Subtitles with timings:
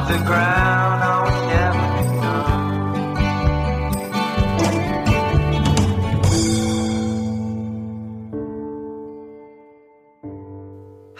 [0.00, 1.60] off the ground, oh, begun.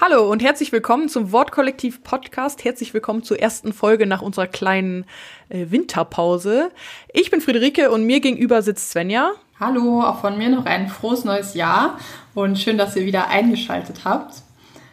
[0.01, 2.65] Hallo und herzlich willkommen zum Wortkollektiv Podcast.
[2.65, 5.05] Herzlich willkommen zur ersten Folge nach unserer kleinen
[5.51, 6.71] äh, Winterpause.
[7.13, 9.33] Ich bin Friederike und mir gegenüber sitzt Svenja.
[9.59, 11.99] Hallo, auch von mir noch ein frohes neues Jahr
[12.35, 14.43] und schön, dass ihr wieder eingeschaltet habt.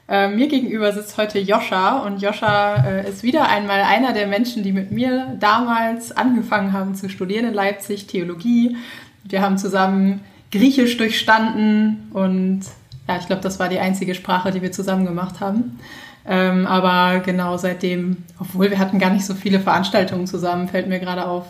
[0.10, 4.64] Äh, mir gegenüber sitzt heute Joscha und Joscha äh, ist wieder einmal einer der Menschen,
[4.64, 8.78] die mit mir damals angefangen haben zu studieren in Leipzig, Theologie.
[9.25, 12.62] Wir haben zusammen Griechisch durchstanden und
[13.07, 15.78] ja, ich glaube, das war die einzige Sprache, die wir zusammen gemacht haben.
[16.26, 21.00] Ähm, aber genau seitdem, obwohl wir hatten gar nicht so viele Veranstaltungen zusammen, fällt mir
[21.00, 21.48] gerade auf.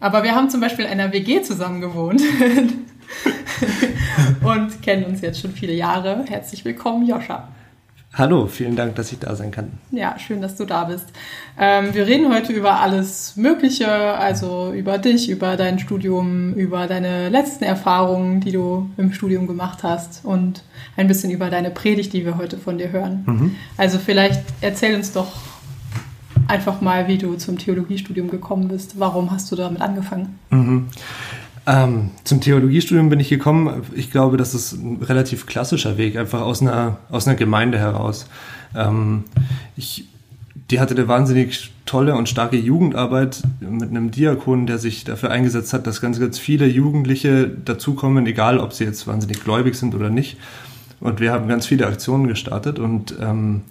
[0.00, 2.20] Aber wir haben zum Beispiel in einer WG zusammen gewohnt
[4.42, 6.24] und kennen uns jetzt schon viele Jahre.
[6.28, 7.48] Herzlich willkommen, Joscha.
[8.18, 9.72] Hallo, vielen Dank, dass ich da sein kann.
[9.90, 11.04] Ja, schön, dass du da bist.
[11.58, 17.28] Ähm, wir reden heute über alles Mögliche, also über dich, über dein Studium, über deine
[17.28, 20.62] letzten Erfahrungen, die du im Studium gemacht hast und
[20.96, 23.24] ein bisschen über deine Predigt, die wir heute von dir hören.
[23.26, 23.56] Mhm.
[23.76, 25.32] Also vielleicht erzähl uns doch
[26.48, 28.98] einfach mal, wie du zum Theologiestudium gekommen bist.
[28.98, 30.38] Warum hast du damit angefangen?
[30.48, 30.88] Mhm.
[31.66, 33.82] Ähm, zum Theologiestudium bin ich gekommen.
[33.94, 38.28] Ich glaube, das ist ein relativ klassischer Weg, einfach aus einer, aus einer Gemeinde heraus.
[38.74, 39.24] Ähm,
[39.76, 40.08] ich,
[40.70, 45.72] die hatte eine wahnsinnig tolle und starke Jugendarbeit mit einem Diakon, der sich dafür eingesetzt
[45.72, 50.08] hat, dass ganz, ganz viele Jugendliche dazukommen, egal ob sie jetzt wahnsinnig gläubig sind oder
[50.08, 50.36] nicht.
[51.00, 53.62] Und wir haben ganz viele Aktionen gestartet und ähm,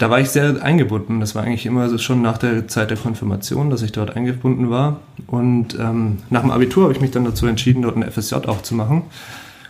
[0.00, 1.20] da war ich sehr eingebunden.
[1.20, 4.70] Das war eigentlich immer so schon nach der Zeit der Konfirmation, dass ich dort eingebunden
[4.70, 5.00] war.
[5.26, 8.62] Und ähm, nach dem Abitur habe ich mich dann dazu entschieden, dort ein FSJ auch
[8.62, 9.02] zu machen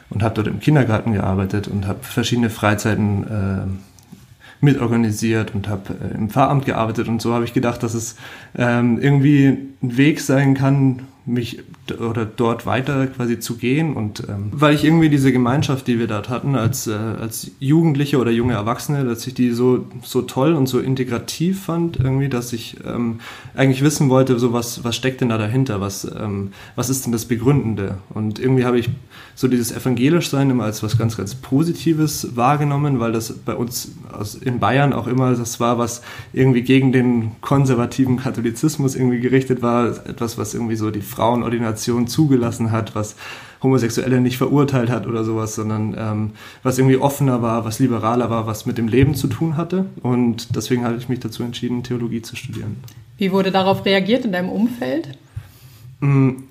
[0.09, 6.17] und habe dort im Kindergarten gearbeitet und habe verschiedene Freizeiten äh, mitorganisiert und habe äh,
[6.17, 7.09] im Pfarramt gearbeitet.
[7.09, 8.15] Und so habe ich gedacht, dass es
[8.57, 9.49] ähm, irgendwie
[9.83, 11.65] ein Weg sein kann, mich
[11.99, 13.95] oder dort weiter quasi zu gehen.
[13.95, 18.19] Und ähm, weil ich irgendwie diese Gemeinschaft, die wir dort hatten als äh, als Jugendliche
[18.19, 22.53] oder junge Erwachsene, dass ich die so so toll und so integrativ fand irgendwie, dass
[22.53, 23.21] ich ähm,
[23.55, 27.13] eigentlich wissen wollte, so was was steckt denn da dahinter, was ähm, was ist denn
[27.13, 27.99] das Begründende?
[28.11, 28.91] Und irgendwie habe ich
[29.35, 33.93] so dieses evangelisch sein immer als was ganz ganz Positives wahrgenommen, weil das bei uns
[34.13, 36.03] aus, in Bayern auch immer das war, was
[36.33, 42.71] irgendwie gegen den konservativen Katholizismus irgendwie gerichtet war, etwas was irgendwie so die Frauenordination zugelassen
[42.73, 43.17] hat, was
[43.63, 46.31] Homosexuelle nicht verurteilt hat oder sowas, sondern ähm,
[46.63, 49.87] was irgendwie offener war, was liberaler war, was mit dem Leben zu tun hatte.
[50.03, 52.77] Und deswegen habe ich mich dazu entschieden, Theologie zu studieren.
[53.19, 55.19] Wie wurde darauf reagiert in deinem Umfeld?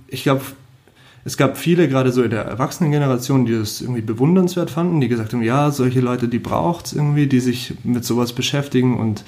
[0.07, 0.41] Ich glaube,
[1.25, 5.33] es gab viele, gerade so in der Erwachsenengeneration, die das irgendwie bewundernswert fanden, die gesagt
[5.33, 9.23] haben, ja, solche Leute, die braucht es irgendwie, die sich mit sowas beschäftigen und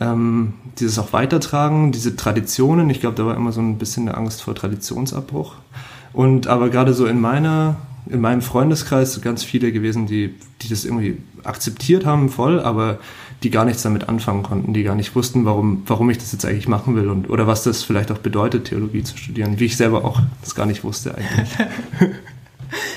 [0.00, 2.88] ähm, dieses auch weitertragen, diese Traditionen.
[2.90, 5.54] Ich glaube, da war immer so ein bisschen eine Angst vor Traditionsabbruch.
[6.12, 7.76] Und aber gerade so in meiner,
[8.06, 12.98] in meinem Freundeskreis ganz viele gewesen, die, die das irgendwie akzeptiert haben, voll, aber
[13.42, 16.44] die gar nichts damit anfangen konnten, die gar nicht wussten, warum, warum ich das jetzt
[16.44, 19.76] eigentlich machen will und oder was das vielleicht auch bedeutet, Theologie zu studieren, wie ich
[19.76, 21.50] selber auch das gar nicht wusste eigentlich.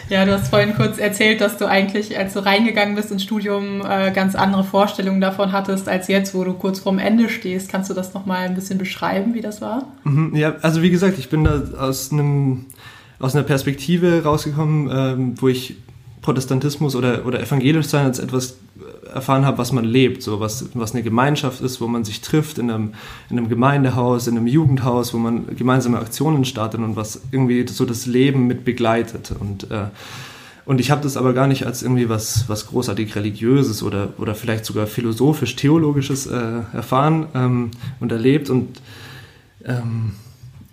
[0.10, 3.82] Ja, du hast vorhin kurz erzählt, dass du eigentlich, als du reingegangen bist ins Studium,
[3.82, 7.70] äh, ganz andere Vorstellungen davon hattest, als jetzt, wo du kurz vorm Ende stehst.
[7.70, 9.88] Kannst du das nochmal ein bisschen beschreiben, wie das war?
[10.04, 12.68] Mhm, ja, also wie gesagt, ich bin da aus einem
[13.20, 15.78] aus einer Perspektive rausgekommen, ähm, wo ich
[16.22, 18.58] Protestantismus oder, oder evangelisch sein als etwas
[19.16, 22.58] erfahren habe, was man lebt, so was, was eine Gemeinschaft ist, wo man sich trifft
[22.58, 22.94] in einem,
[23.30, 27.86] in einem Gemeindehaus, in einem Jugendhaus, wo man gemeinsame Aktionen startet und was irgendwie so
[27.86, 29.34] das Leben mit begleitet.
[29.40, 29.86] Und, äh,
[30.66, 34.36] und ich habe das aber gar nicht als irgendwie was, was großartig religiöses oder, oder
[34.36, 37.72] vielleicht sogar philosophisch-theologisches äh, erfahren ähm,
[38.02, 38.50] und erlebt.
[38.50, 38.82] Und
[39.64, 40.12] ähm,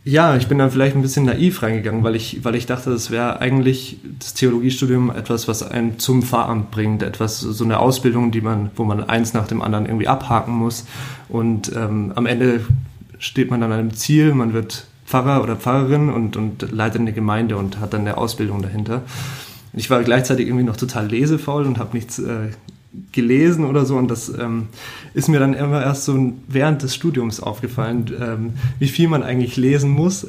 [0.04, 3.12] ja, ich bin dann vielleicht ein bisschen naiv reingegangen, weil ich, weil ich dachte, das
[3.12, 8.40] wäre eigentlich das Theologiestudium etwas, was einen zum Pfarramt bringt, etwas, so eine Ausbildung, die
[8.40, 10.86] man, wo man eins nach dem anderen irgendwie abhaken muss.
[11.28, 12.64] Und ähm, am Ende
[13.18, 17.56] steht man an einem Ziel, man wird Pfarrer oder Pfarrerin und, und leitet eine Gemeinde
[17.56, 19.02] und hat dann eine Ausbildung dahinter.
[19.72, 22.48] Ich war gleichzeitig irgendwie noch total lesefaul und habe nichts äh,
[23.12, 24.68] gelesen oder so und das ähm,
[25.14, 29.56] ist mir dann immer erst so während des Studiums aufgefallen, ähm, wie viel man eigentlich
[29.56, 30.26] lesen muss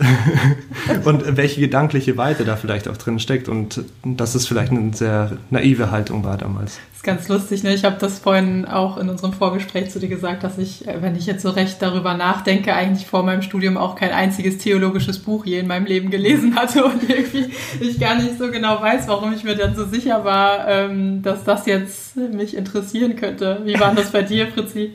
[1.05, 5.37] und welche gedankliche Weite da vielleicht auch drin steckt und dass es vielleicht eine sehr
[5.49, 6.79] naive Haltung war damals.
[7.03, 7.73] Ist ganz lustig, ne?
[7.73, 11.17] Ich habe das vorhin auch in unserem Vorgespräch zu dir gesagt, dass ich, äh, wenn
[11.17, 15.45] ich jetzt so recht darüber nachdenke, eigentlich vor meinem Studium auch kein einziges theologisches Buch
[15.45, 17.51] je in meinem Leben gelesen hatte und irgendwie
[17.81, 21.43] ich gar nicht so genau weiß, warum ich mir dann so sicher war, ähm, dass
[21.43, 23.59] das jetzt mich interessieren könnte.
[23.65, 24.93] Wie war das bei dir, Fritzi?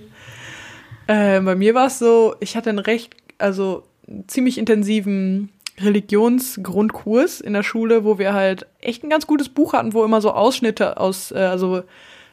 [1.08, 3.82] Äh, bei mir war es so, ich hatte einen recht, also
[4.28, 5.50] ziemlich intensiven
[5.80, 10.20] Religionsgrundkurs in der Schule, wo wir halt echt ein ganz gutes Buch hatten, wo immer
[10.20, 11.82] so Ausschnitte aus, äh, also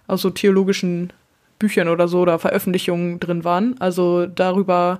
[0.07, 1.11] aus so theologischen
[1.59, 3.75] Büchern oder so oder Veröffentlichungen drin waren.
[3.79, 4.97] Also darüber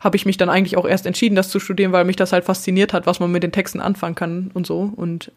[0.00, 2.44] habe ich mich dann eigentlich auch erst entschieden, das zu studieren, weil mich das halt
[2.44, 4.92] fasziniert hat, was man mit den Texten anfangen kann und so.
[4.94, 5.32] Und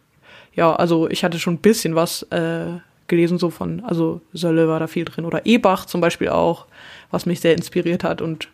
[0.54, 4.80] ja, also ich hatte schon ein bisschen was äh, gelesen, so von, also Sölle war
[4.80, 6.66] da viel drin oder Ebach zum Beispiel auch,
[7.12, 8.50] was mich sehr inspiriert hat und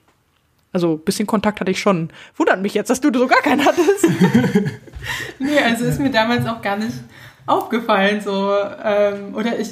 [0.74, 2.10] also ein bisschen Kontakt hatte ich schon.
[2.36, 4.08] Wundert mich jetzt, dass du so gar keinen hattest.
[5.40, 6.96] nee, also ist mir damals auch gar nicht
[7.46, 8.22] aufgefallen.
[8.22, 8.52] So,
[8.84, 9.70] ähm, oder ich,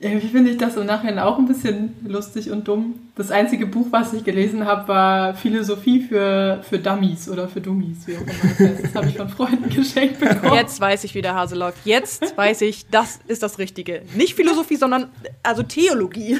[0.00, 2.94] irgendwie finde ich das im Nachhinein auch ein bisschen lustig und dumm.
[3.14, 8.06] Das einzige Buch, was ich gelesen habe, war Philosophie für, für Dummies oder für Dummies,
[8.06, 8.84] wie auch immer das heißt.
[8.84, 10.54] Das habe ich von Freunden geschenkt bekommen.
[10.54, 11.78] Jetzt weiß ich, wie der Hase läuft.
[11.84, 14.02] Jetzt weiß ich, das ist das Richtige.
[14.16, 15.10] Nicht Philosophie, sondern
[15.44, 16.38] also Theologie.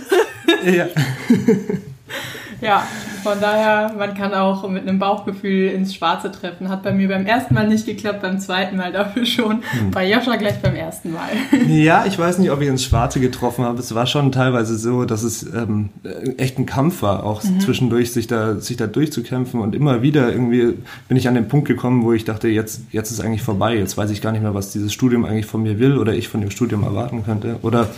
[0.64, 0.88] Ja.
[2.60, 2.82] Ja,
[3.22, 6.68] von daher, man kann auch mit einem Bauchgefühl ins Schwarze treffen.
[6.68, 9.62] Hat bei mir beim ersten Mal nicht geklappt, beim zweiten Mal dafür schon.
[9.92, 11.28] Bei Joscha gleich beim ersten Mal.
[11.68, 13.78] Ja, ich weiß nicht, ob ich ins Schwarze getroffen habe.
[13.78, 15.90] Es war schon teilweise so, dass es ähm,
[16.36, 19.60] echt ein Kampf war, auch zwischendurch sich da, sich da durchzukämpfen.
[19.60, 20.74] Und immer wieder irgendwie
[21.06, 23.76] bin ich an den Punkt gekommen, wo ich dachte, jetzt, jetzt ist eigentlich vorbei.
[23.76, 26.28] Jetzt weiß ich gar nicht mehr, was dieses Studium eigentlich von mir will oder ich
[26.28, 27.56] von dem Studium erwarten könnte.
[27.62, 27.88] Oder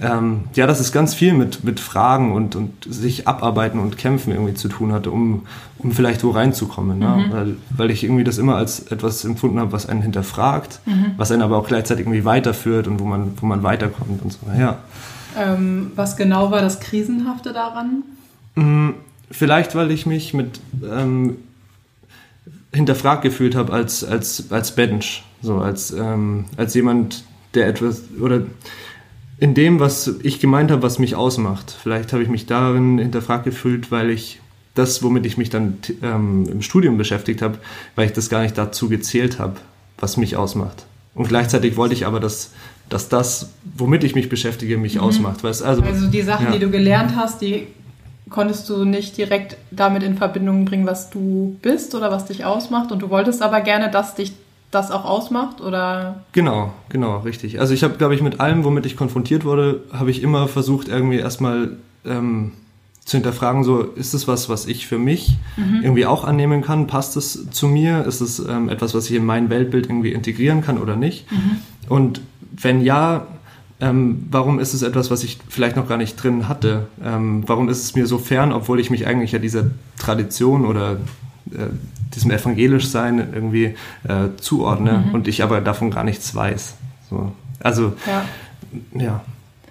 [0.00, 4.32] ähm, ja, dass es ganz viel mit, mit Fragen und, und sich abarbeiten und kämpfen
[4.32, 5.46] irgendwie zu tun hatte, um,
[5.78, 6.98] um vielleicht wo reinzukommen.
[6.98, 7.26] Ne?
[7.30, 10.80] Weil, weil ich irgendwie das immer als etwas empfunden habe, was einen hinterfragt,
[11.16, 14.40] was einen aber auch gleichzeitig irgendwie weiterführt und wo man, wo man weiterkommt und so.
[14.58, 14.78] Ja.
[15.36, 18.02] Ähm, was genau war das Krisenhafte daran?
[18.54, 18.90] Mm,
[19.30, 21.38] Vielleicht, weil ich mich mit ähm,
[22.72, 25.24] hinterfragt gefühlt habe als, als, als Mensch.
[25.42, 27.24] So, als, ähm, als jemand,
[27.54, 28.42] der etwas oder
[29.38, 31.76] in dem, was ich gemeint habe, was mich ausmacht.
[31.82, 34.40] Vielleicht habe ich mich darin hinterfragt gefühlt, weil ich
[34.74, 37.58] das, womit ich mich dann ähm, im Studium beschäftigt habe,
[37.94, 39.56] weil ich das gar nicht dazu gezählt habe,
[39.98, 40.84] was mich ausmacht.
[41.14, 42.52] Und gleichzeitig wollte ich aber, dass,
[42.88, 45.44] dass das, womit ich mich beschäftige, mich ausmacht.
[45.44, 46.52] Weißt, also, Also die Sachen, ja.
[46.52, 47.68] die du gelernt hast, die
[48.30, 52.90] konntest du nicht direkt damit in Verbindung bringen, was du bist oder was dich ausmacht.
[52.90, 54.32] Und du wolltest aber gerne, dass dich
[54.74, 57.60] das auch ausmacht oder Genau, genau, richtig.
[57.60, 60.88] Also ich habe, glaube ich, mit allem, womit ich konfrontiert wurde, habe ich immer versucht,
[60.88, 62.52] irgendwie erstmal ähm,
[63.04, 65.36] zu hinterfragen, so ist es was, was ich für mich
[65.82, 66.86] irgendwie auch annehmen kann?
[66.86, 68.04] Passt es zu mir?
[68.06, 71.26] Ist es ähm, etwas, was ich in mein Weltbild irgendwie integrieren kann oder nicht?
[71.90, 73.26] Und wenn ja,
[73.80, 76.86] ähm, warum ist es etwas, was ich vielleicht noch gar nicht drin hatte?
[77.04, 79.66] Ähm, warum ist es mir so fern, obwohl ich mich eigentlich ja dieser
[79.98, 80.96] Tradition oder
[81.52, 81.66] äh,
[82.14, 83.74] diesem Evangelischsein irgendwie
[84.08, 86.74] äh, zuordne und ich aber davon gar nichts weiß.
[87.10, 87.32] So.
[87.60, 88.24] Also, ja.
[89.00, 89.24] ja.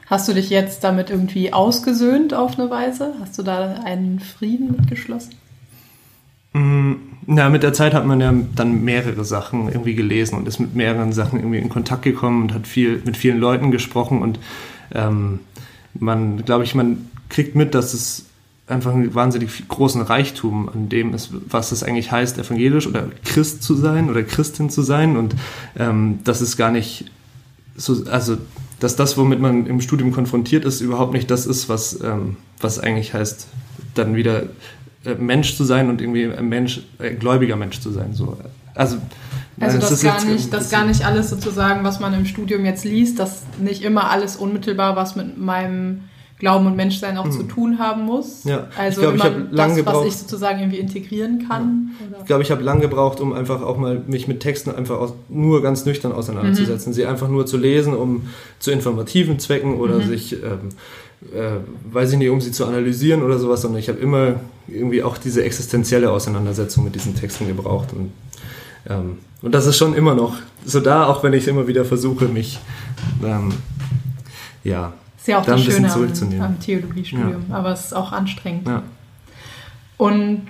[0.08, 3.14] Hast du dich jetzt damit irgendwie ausgesöhnt auf eine Weise?
[3.20, 5.36] Hast du da einen Frieden mitgeschlossen?
[6.54, 6.94] Mm,
[7.26, 10.76] Na, mit der Zeit hat man ja dann mehrere Sachen irgendwie gelesen und ist mit
[10.76, 14.40] mehreren Sachen irgendwie in Kontakt gekommen und hat viel mit vielen Leuten gesprochen und
[14.94, 15.40] ähm,
[15.94, 18.26] man, glaube ich, man kriegt mit, dass es
[18.68, 23.62] einfach einen wahnsinnig großen Reichtum an dem ist, was es eigentlich heißt, evangelisch oder Christ
[23.62, 25.36] zu sein oder Christin zu sein und
[25.78, 27.12] ähm, dass es gar nicht
[27.76, 28.38] so, also
[28.80, 32.80] dass das, womit man im Studium konfrontiert ist, überhaupt nicht das ist, was, ähm, was
[32.80, 33.48] eigentlich heißt,
[33.96, 34.44] dann wieder
[35.06, 38.14] äh, Mensch zu sein und irgendwie ein Mensch, ein gläubiger Mensch zu sein.
[38.14, 38.38] So.
[38.76, 38.98] Also,
[39.60, 42.66] Also äh, dass, ist gar nicht, dass gar nicht alles sozusagen, was man im Studium
[42.66, 46.02] jetzt liest, dass nicht immer alles unmittelbar was mit meinem
[46.44, 48.44] Glauben und Menschsein auch zu tun haben muss.
[48.44, 48.52] Hm.
[48.52, 51.48] Ja, Also ich glaub, ich immer hab lang das, was gebraucht- ich sozusagen irgendwie integrieren
[51.48, 51.92] kann.
[52.10, 52.20] Oder?
[52.20, 55.14] Ich glaube, ich habe lange gebraucht, um einfach auch mal mich mit Texten einfach aus,
[55.30, 56.92] nur ganz nüchtern auseinanderzusetzen.
[56.92, 58.24] Sie einfach nur zu lesen, um
[58.60, 60.70] zu informativen Zwecken oder sich, ähm,
[61.34, 61.62] äh,
[61.94, 64.36] weiß ich nicht, um sie zu analysieren oder sowas, sondern ich habe immer
[64.68, 67.94] irgendwie auch diese existenzielle Auseinandersetzung mit diesen Texten gebraucht.
[67.94, 68.12] Und,
[68.90, 70.36] ähm, und das ist schon immer noch
[70.66, 72.60] so da, auch wenn ich immer wieder versuche, mich
[73.24, 73.54] ähm,
[74.66, 74.92] ja,
[75.24, 78.68] Ist ja auch da das Schöne am, am Theologiestudium, aber es ist auch anstrengend.
[78.68, 78.84] Ja.
[79.96, 80.42] Und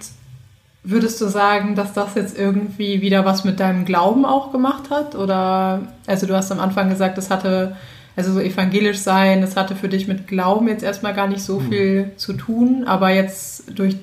[0.83, 5.13] würdest du sagen, dass das jetzt irgendwie wieder was mit deinem Glauben auch gemacht hat?
[5.13, 7.75] Oder, also du hast am Anfang gesagt, es hatte,
[8.15, 11.59] also so evangelisch sein, das hatte für dich mit Glauben jetzt erstmal gar nicht so
[11.59, 11.69] Hm.
[11.69, 13.97] viel zu tun, aber jetzt durch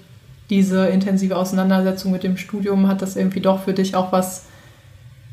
[0.51, 4.45] diese intensive Auseinandersetzung mit dem Studium hat das irgendwie doch für dich auch was,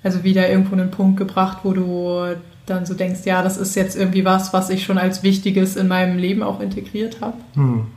[0.02, 2.36] also wieder irgendwo einen Punkt gebracht, wo du
[2.68, 5.88] dann so denkst, ja, das ist jetzt irgendwie was, was ich schon als Wichtiges in
[5.88, 7.38] meinem Leben auch integriert habe.
[7.56, 7.88] Hm.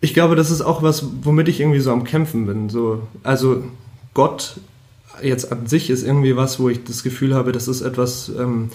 [0.00, 2.68] Ich glaube, das ist auch was, womit ich irgendwie so am Kämpfen bin.
[2.68, 3.64] So, also
[4.14, 4.56] Gott
[5.22, 8.70] jetzt an sich ist irgendwie was, wo ich das Gefühl habe, das ist etwas, ähm,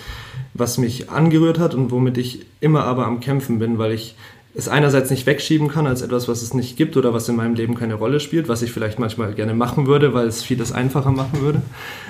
[0.54, 4.16] was mich angerührt hat und womit ich immer aber am Kämpfen bin, weil ich
[4.54, 7.56] es einerseits nicht wegschieben kann als etwas, was es nicht gibt oder was in meinem
[7.56, 11.12] Leben keine Rolle spielt, was ich vielleicht manchmal gerne machen würde, weil es vieles einfacher
[11.12, 11.62] machen würde.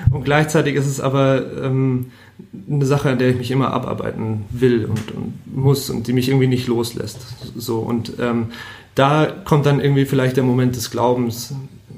[0.09, 2.07] Und gleichzeitig ist es aber ähm,
[2.69, 6.29] eine Sache, an der ich mich immer abarbeiten will und, und muss und die mich
[6.29, 7.19] irgendwie nicht loslässt.
[7.55, 8.47] So und ähm,
[8.95, 11.53] da kommt dann irgendwie vielleicht der Moment des Glaubens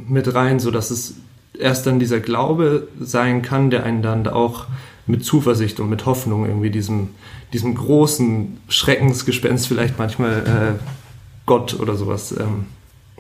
[0.08, 1.16] mit rein, so dass es
[1.58, 4.66] erst dann dieser Glaube sein kann, der einen dann auch
[5.06, 7.10] mit Zuversicht und mit Hoffnung irgendwie diesem,
[7.52, 10.84] diesem großen Schreckensgespenst vielleicht manchmal äh,
[11.46, 12.66] Gott oder sowas ähm,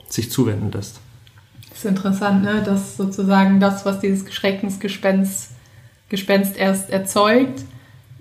[0.08, 1.00] sich zuwenden lässt.
[1.70, 2.64] Das ist interessant, ne?
[2.64, 5.50] dass sozusagen das, was dieses Schreckensgespenst
[6.14, 7.64] Gespenst erst erzeugt,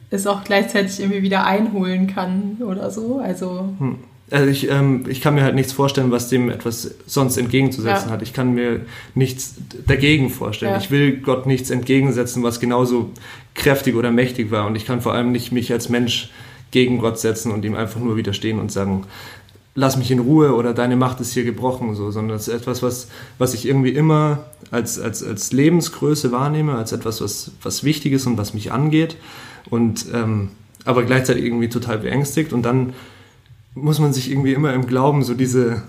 [0.09, 3.21] es auch gleichzeitig irgendwie wieder einholen kann oder so.
[3.23, 3.99] Also hm.
[4.31, 8.15] Also ich, ähm, ich kann mir halt nichts vorstellen, was dem etwas sonst entgegenzusetzen ja.
[8.15, 8.23] hat.
[8.23, 8.81] Ich kann mir
[9.15, 9.57] nichts
[9.87, 10.73] dagegen vorstellen.
[10.73, 10.79] Ja.
[10.79, 13.11] Ich will Gott nichts entgegensetzen, was genauso
[13.55, 14.67] kräftig oder mächtig war.
[14.67, 16.31] Und ich kann vor allem nicht mich als Mensch
[16.71, 19.05] gegen Gott setzen und ihm einfach nur widerstehen und sagen,
[19.75, 22.83] lass mich in Ruhe oder deine Macht ist hier gebrochen, so, sondern es ist etwas,
[22.83, 28.13] was, was ich irgendwie immer als, als, als Lebensgröße wahrnehme, als etwas, was, was wichtig
[28.13, 29.17] ist und was mich angeht
[29.71, 30.51] und ähm,
[30.85, 32.93] aber gleichzeitig irgendwie total beängstigt und dann
[33.75, 35.83] muss man sich irgendwie immer im Glauben so diese,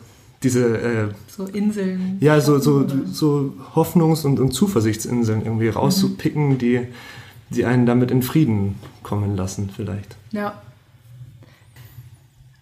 [0.44, 2.18] diese äh, so Inseln.
[2.22, 6.58] Ja, so, so, so Hoffnungs- und, und Zuversichtsinseln irgendwie rauszupicken, mhm.
[6.58, 6.82] die,
[7.50, 10.16] die einen damit in Frieden kommen lassen, vielleicht.
[10.32, 10.62] Ja.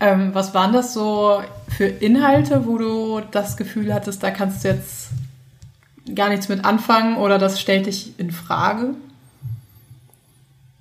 [0.01, 4.70] Ähm, was waren das so für Inhalte, wo du das Gefühl hattest, da kannst du
[4.70, 5.10] jetzt
[6.15, 8.96] gar nichts mit anfangen oder das stellt dich in Frage?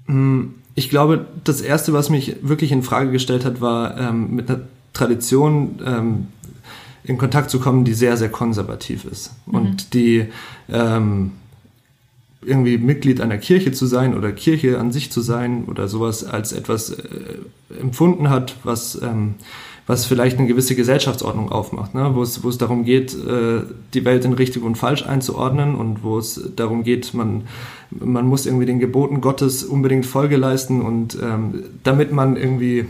[0.07, 4.49] Mm, ich glaube, das Erste, was mich wirklich in Frage gestellt hat, war ähm, mit
[4.49, 4.63] einer
[4.95, 6.29] Tradition ähm,
[7.05, 9.55] in Kontakt zu kommen, die sehr, sehr konservativ ist mhm.
[9.55, 10.29] und die
[10.71, 11.33] ähm,
[12.43, 16.53] irgendwie Mitglied einer Kirche zu sein oder Kirche an sich zu sein oder sowas als
[16.53, 17.05] etwas äh,
[17.79, 19.35] empfunden hat, was ähm,
[19.91, 22.13] was vielleicht eine gewisse Gesellschaftsordnung aufmacht, ne?
[22.15, 26.05] wo, es, wo es darum geht, äh, die Welt in richtig und falsch einzuordnen und
[26.05, 27.49] wo es darum geht, man,
[27.91, 32.87] man muss irgendwie den Geboten Gottes unbedingt Folge leisten und ähm, damit man irgendwie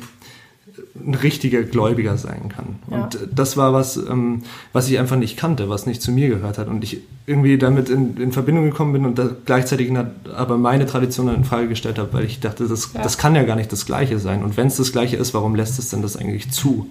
[0.95, 2.79] ein richtiger Gläubiger sein kann.
[2.91, 3.05] Ja.
[3.05, 4.43] Und das war was, ähm,
[4.73, 6.69] was ich einfach nicht kannte, was nicht zu mir gehört hat.
[6.69, 9.93] Und ich irgendwie damit in, in Verbindung gekommen bin und da gleichzeitig
[10.35, 13.03] aber meine Tradition in Frage gestellt habe, weil ich dachte, das, ja.
[13.03, 14.43] das kann ja gar nicht das Gleiche sein.
[14.43, 16.91] Und wenn es das Gleiche ist, warum lässt es denn das eigentlich zu?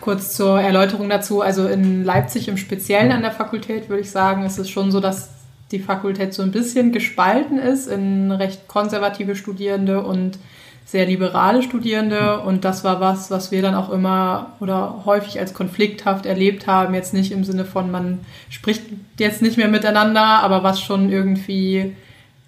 [0.00, 1.40] Kurz zur Erläuterung dazu.
[1.40, 5.00] Also in Leipzig im Speziellen an der Fakultät würde ich sagen, ist es schon so,
[5.00, 5.30] dass
[5.70, 10.38] die Fakultät so ein bisschen gespalten ist in recht konservative Studierende und
[10.86, 15.52] sehr liberale Studierende und das war was, was wir dann auch immer oder häufig als
[15.52, 16.94] konflikthaft erlebt haben.
[16.94, 18.82] Jetzt nicht im Sinne von, man spricht
[19.18, 21.92] jetzt nicht mehr miteinander, aber was schon irgendwie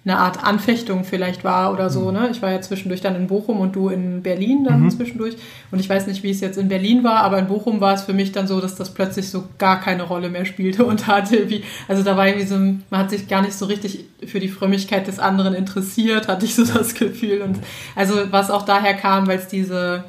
[0.05, 2.05] eine Art Anfechtung vielleicht war oder so.
[2.05, 2.13] Mhm.
[2.13, 2.29] Ne?
[2.31, 4.89] Ich war ja zwischendurch dann in Bochum und du in Berlin dann mhm.
[4.89, 5.35] zwischendurch.
[5.71, 8.03] Und ich weiß nicht, wie es jetzt in Berlin war, aber in Bochum war es
[8.03, 11.49] für mich dann so, dass das plötzlich so gar keine Rolle mehr spielte und hatte
[11.49, 14.47] wie, also da war irgendwie so, man hat sich gar nicht so richtig für die
[14.47, 17.41] Frömmigkeit des anderen interessiert, hatte ich so das Gefühl.
[17.41, 17.59] Und
[17.95, 20.05] also was auch daher kam, weil es diese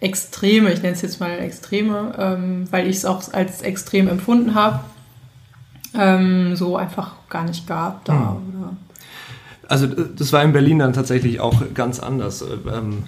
[0.00, 4.54] Extreme, ich nenne es jetzt mal Extreme, ähm, weil ich es auch als extrem empfunden
[4.54, 4.80] habe,
[5.96, 8.14] ähm, so einfach gar nicht gab da.
[8.14, 8.60] Mhm.
[8.60, 8.76] Oder
[9.68, 12.42] also das war in Berlin dann tatsächlich auch ganz anders.
[12.42, 13.04] Ähm,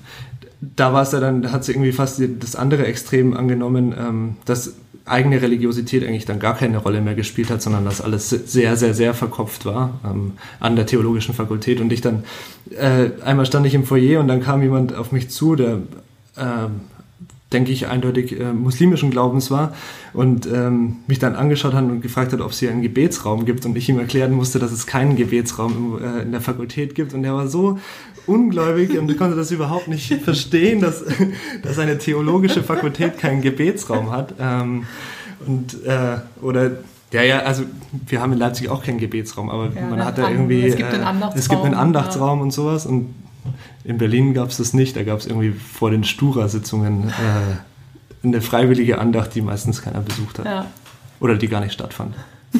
[0.61, 4.75] da war es ja dann, hat sie irgendwie fast das andere Extrem angenommen, ähm, dass
[5.05, 8.93] eigene Religiosität eigentlich dann gar keine Rolle mehr gespielt hat, sondern dass alles sehr, sehr,
[8.93, 11.81] sehr verkopft war ähm, an der theologischen Fakultät.
[11.81, 12.25] Und ich dann,
[12.71, 15.79] äh, einmal stand ich im Foyer und dann kam jemand auf mich zu, der
[16.37, 16.69] äh,
[17.57, 19.73] denke ich, eindeutig äh, muslimischen Glaubens war
[20.13, 23.65] und ähm, mich dann angeschaut hat und gefragt hat, ob es hier einen Gebetsraum gibt
[23.65, 27.15] und ich ihm erklären musste, dass es keinen Gebetsraum im, äh, in der Fakultät gibt
[27.15, 27.79] und er war so
[28.27, 31.03] ungläubig und konnte das überhaupt nicht verstehen, dass,
[31.63, 34.85] dass eine theologische Fakultät keinen Gebetsraum hat ähm,
[35.47, 36.73] und äh, oder
[37.13, 37.63] ja, ja, also
[38.07, 40.93] wir haben in Leipzig auch keinen Gebetsraum, aber ja, man hat da irgendwie es gibt
[40.93, 42.43] einen Andachtsraum, äh, es gibt einen Andachtsraum ja.
[42.43, 43.15] und sowas und
[43.87, 44.97] in Berlin gab es das nicht.
[44.97, 50.41] Da gab es irgendwie vor den Stura-Sitzungen äh, eine freiwillige Andacht, die meistens keiner besucht
[50.41, 50.47] hat.
[50.47, 50.67] Ja.
[51.21, 52.15] Oder die gar nicht stattfand.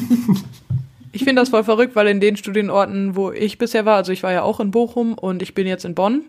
[1.13, 4.21] Ich finde das voll verrückt, weil in den Studienorten, wo ich bisher war, also ich
[4.21, 6.25] war ja auch in Bochum und ich bin jetzt in Bonn,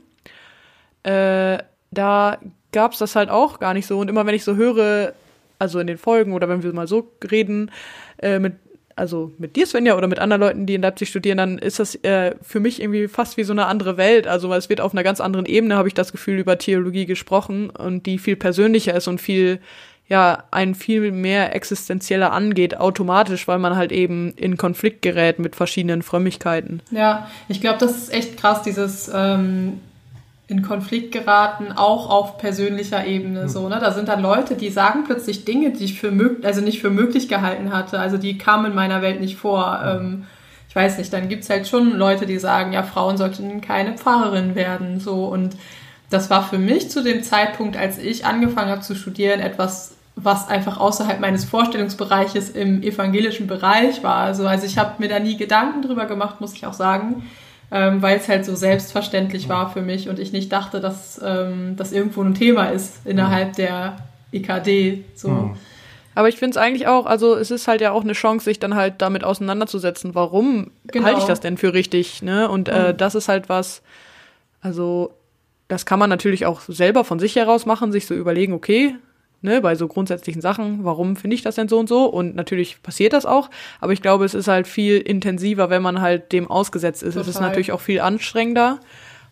[1.02, 1.58] äh,
[1.90, 2.38] da
[2.72, 3.98] gab es das halt auch gar nicht so.
[3.98, 5.12] Und immer wenn ich so höre,
[5.58, 7.70] also in den Folgen oder wenn wir mal so reden,
[8.18, 8.54] äh, mit
[8.98, 11.94] also mit dir, Svenja, oder mit anderen Leuten, die in Leipzig studieren, dann ist das
[11.96, 14.26] äh, für mich irgendwie fast wie so eine andere Welt.
[14.26, 17.70] Also es wird auf einer ganz anderen Ebene, habe ich das Gefühl, über Theologie gesprochen
[17.70, 19.60] und die viel persönlicher ist und viel,
[20.08, 25.56] ja, einen viel mehr existenzieller angeht, automatisch, weil man halt eben in Konflikt gerät mit
[25.56, 26.80] verschiedenen Frömmigkeiten.
[26.90, 29.80] Ja, ich glaube, das ist echt krass, dieses ähm
[30.48, 33.50] in Konflikt geraten, auch auf persönlicher Ebene.
[33.50, 33.78] So, ne?
[33.80, 36.88] Da sind dann Leute, die sagen plötzlich Dinge, die ich für möglich, also nicht für
[36.88, 38.00] möglich gehalten hatte.
[38.00, 39.78] Also die kamen in meiner Welt nicht vor.
[39.84, 40.24] Ähm,
[40.66, 44.54] ich weiß nicht, dann gibt's halt schon Leute, die sagen, ja, Frauen sollten keine Pfarrerin
[44.54, 45.00] werden.
[45.00, 45.54] So und
[46.08, 50.48] das war für mich zu dem Zeitpunkt, als ich angefangen habe zu studieren, etwas, was
[50.48, 54.16] einfach außerhalb meines Vorstellungsbereiches im evangelischen Bereich war.
[54.16, 57.22] Also, also ich habe mir da nie Gedanken drüber gemacht, muss ich auch sagen
[57.70, 61.74] ähm, weil es halt so selbstverständlich war für mich und ich nicht dachte, dass ähm,
[61.76, 63.98] das irgendwo ein Thema ist innerhalb der
[64.32, 65.04] EKD.
[65.14, 65.28] So.
[65.28, 65.56] Mhm.
[66.14, 68.58] Aber ich finde es eigentlich auch, also es ist halt ja auch eine Chance, sich
[68.58, 71.06] dann halt damit auseinanderzusetzen, warum genau.
[71.06, 72.48] halte ich das denn für richtig, ne?
[72.48, 72.96] Und äh, mhm.
[72.96, 73.82] das ist halt was,
[74.60, 75.12] also
[75.68, 78.96] das kann man natürlich auch selber von sich heraus machen, sich so überlegen, okay,
[79.42, 82.06] ne, bei so grundsätzlichen Sachen, warum finde ich das denn so und so?
[82.06, 86.00] Und natürlich passiert das auch, aber ich glaube, es ist halt viel intensiver, wenn man
[86.00, 87.14] halt dem ausgesetzt ist.
[87.14, 87.28] Total.
[87.28, 88.80] Es ist natürlich auch viel anstrengender.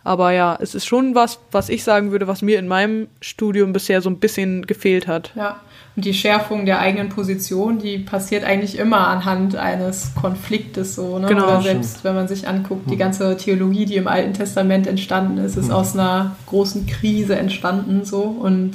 [0.05, 3.73] Aber ja, es ist schon was, was ich sagen würde, was mir in meinem Studium
[3.73, 5.33] bisher so ein bisschen gefehlt hat.
[5.35, 5.61] Ja,
[5.97, 11.19] und die Schärfung der eigenen Position, die passiert eigentlich immer anhand eines Konfliktes so.
[11.19, 11.27] Ne?
[11.27, 11.45] Genau.
[11.45, 12.99] Oder selbst wenn man sich anguckt, die hm.
[12.99, 15.75] ganze Theologie, die im Alten Testament entstanden ist, ist hm.
[15.75, 18.23] aus einer großen Krise entstanden so.
[18.23, 18.75] Und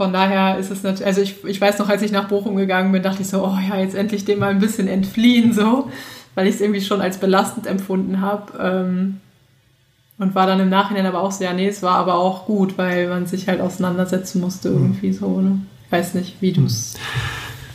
[0.00, 2.90] von daher ist es natürlich, also ich, ich weiß noch, als ich nach Bochum gegangen
[2.90, 5.90] bin, dachte ich so, oh ja, jetzt endlich dem mal ein bisschen entfliehen, so,
[6.34, 8.50] weil ich es irgendwie schon als belastend empfunden habe.
[8.58, 9.20] Ähm,
[10.16, 12.78] und war dann im Nachhinein aber auch so, ja, nee, es war aber auch gut,
[12.78, 14.76] weil man sich halt auseinandersetzen musste hm.
[14.76, 15.60] irgendwie so, ne?
[15.84, 16.94] Ich weiß nicht, wie du es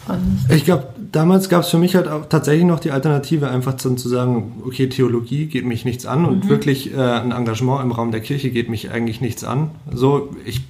[0.07, 0.51] fandest.
[0.51, 3.93] Ich glaube, damals gab es für mich halt auch tatsächlich noch die Alternative, einfach zu,
[3.93, 6.49] zu sagen, okay, Theologie geht mich nichts an und mhm.
[6.49, 9.69] wirklich äh, ein Engagement im Raum der Kirche geht mich eigentlich nichts an.
[9.93, 10.61] So, ich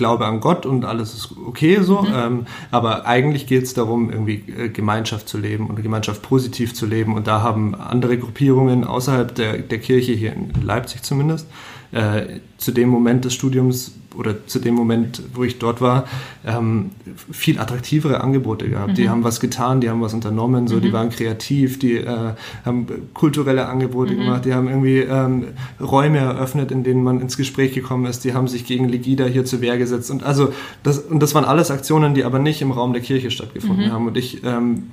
[0.00, 2.00] glaube an Gott und alles ist okay so.
[2.00, 2.08] Mhm.
[2.14, 6.86] Ähm, aber eigentlich geht es darum, irgendwie äh, Gemeinschaft zu leben und Gemeinschaft positiv zu
[6.86, 7.14] leben.
[7.14, 11.46] Und da haben andere Gruppierungen außerhalb der, der Kirche, hier in Leipzig zumindest,
[11.92, 16.04] äh, zu dem Moment des Studiums oder zu dem Moment, wo ich dort war,
[16.44, 16.90] ähm,
[17.30, 18.90] viel attraktivere Angebote gehabt.
[18.90, 18.94] Mhm.
[18.94, 20.80] Die haben was getan, die haben was unternommen, so, mhm.
[20.82, 24.18] die waren kreativ, die äh, haben kulturelle Angebote mhm.
[24.18, 25.44] gemacht, die haben irgendwie ähm,
[25.80, 29.44] Räume eröffnet, in denen man ins Gespräch gekommen ist, die haben sich gegen Legida hier
[29.44, 32.72] zur Wehr gesetzt und also das, und das waren alles Aktionen, die aber nicht im
[32.72, 33.92] Raum der Kirche stattgefunden mhm.
[33.92, 34.88] haben und ich ähm,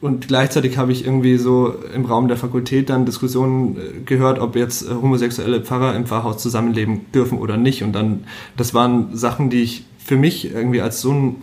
[0.00, 4.54] und gleichzeitig habe ich irgendwie so im Raum der Fakultät dann Diskussionen äh, gehört, ob
[4.54, 7.82] jetzt äh, homosexuelle Pfarrer im Pfarrhaus zusammenleben dürfen oder nicht.
[7.82, 8.24] Und dann,
[8.56, 11.36] das waren Sachen, die ich für mich irgendwie als so ein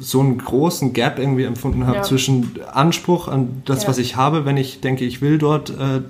[0.00, 2.02] so einen großen Gap irgendwie empfunden habe ja.
[2.04, 3.88] zwischen Anspruch an das, ja.
[3.88, 6.02] was ich habe, wenn ich denke, ich will dort äh,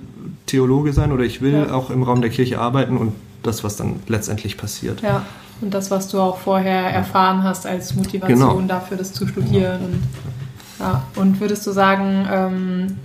[0.45, 1.73] Theologe sein oder ich will ja.
[1.73, 5.01] auch im Raum der Kirche arbeiten und das, was dann letztendlich passiert.
[5.01, 5.25] Ja,
[5.61, 8.61] und das, was du auch vorher erfahren hast als Motivation genau.
[8.61, 9.79] dafür, das zu studieren.
[9.79, 10.38] Genau.
[10.79, 12.97] Ja, und würdest du sagen, ähm,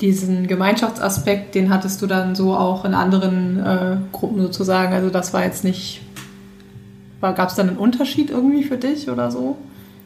[0.00, 4.92] diesen Gemeinschaftsaspekt, den hattest du dann so auch in anderen äh, Gruppen sozusagen?
[4.92, 6.00] Also das war jetzt nicht,
[7.20, 9.56] gab es dann einen Unterschied irgendwie für dich oder so?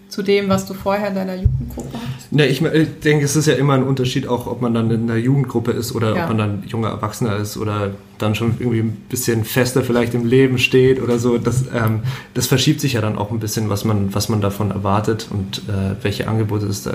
[0.08, 2.28] Zu dem, was du vorher in deiner Jugendgruppe hast?
[2.30, 5.06] Ja, ich, ich, denke, es ist ja immer ein Unterschied, auch ob man dann in
[5.06, 6.22] der Jugendgruppe ist oder ja.
[6.22, 10.26] ob man dann junger Erwachsener ist oder dann schon irgendwie ein bisschen fester vielleicht im
[10.26, 11.38] Leben steht oder so.
[11.38, 12.00] Das, ähm,
[12.34, 15.62] das verschiebt sich ja dann auch ein bisschen, was man, was man davon erwartet und
[15.68, 16.94] äh, welche Angebote es da,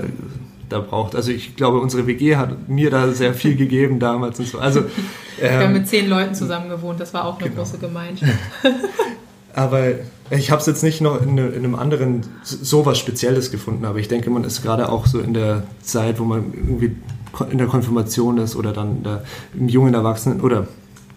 [0.68, 1.14] da braucht.
[1.14, 4.58] Also ich glaube, unsere WG hat mir da sehr viel gegeben damals und so.
[4.58, 4.86] Also, ähm,
[5.38, 7.62] Wir haben ähm, mit zehn Leuten zusammen gewohnt, das war auch eine genau.
[7.62, 8.32] große Gemeinschaft.
[9.54, 9.92] Aber
[10.30, 13.98] ich habe es jetzt nicht noch in, in, einem anderen so was Spezielles gefunden, aber
[13.98, 16.96] ich denke, man ist gerade auch so in der Zeit, wo man irgendwie
[17.50, 20.66] in der Konfirmation ist oder dann der, im jungen Erwachsenen oder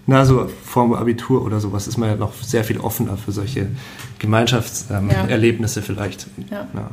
[0.06, 3.32] na, so vor dem Abitur oder sowas ist man ja noch sehr viel offener für
[3.32, 3.68] solche
[4.20, 5.94] Gemeinschaftserlebnisse ähm, ja.
[5.94, 6.28] vielleicht.
[6.52, 6.68] Ja.
[6.74, 6.90] ja.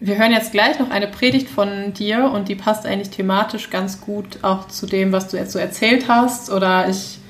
[0.00, 4.00] Wir hören jetzt gleich noch eine Predigt von dir und die passt eigentlich thematisch ganz
[4.00, 6.50] gut auch zu dem, was du jetzt so erzählt hast.
[6.50, 7.20] Oder ich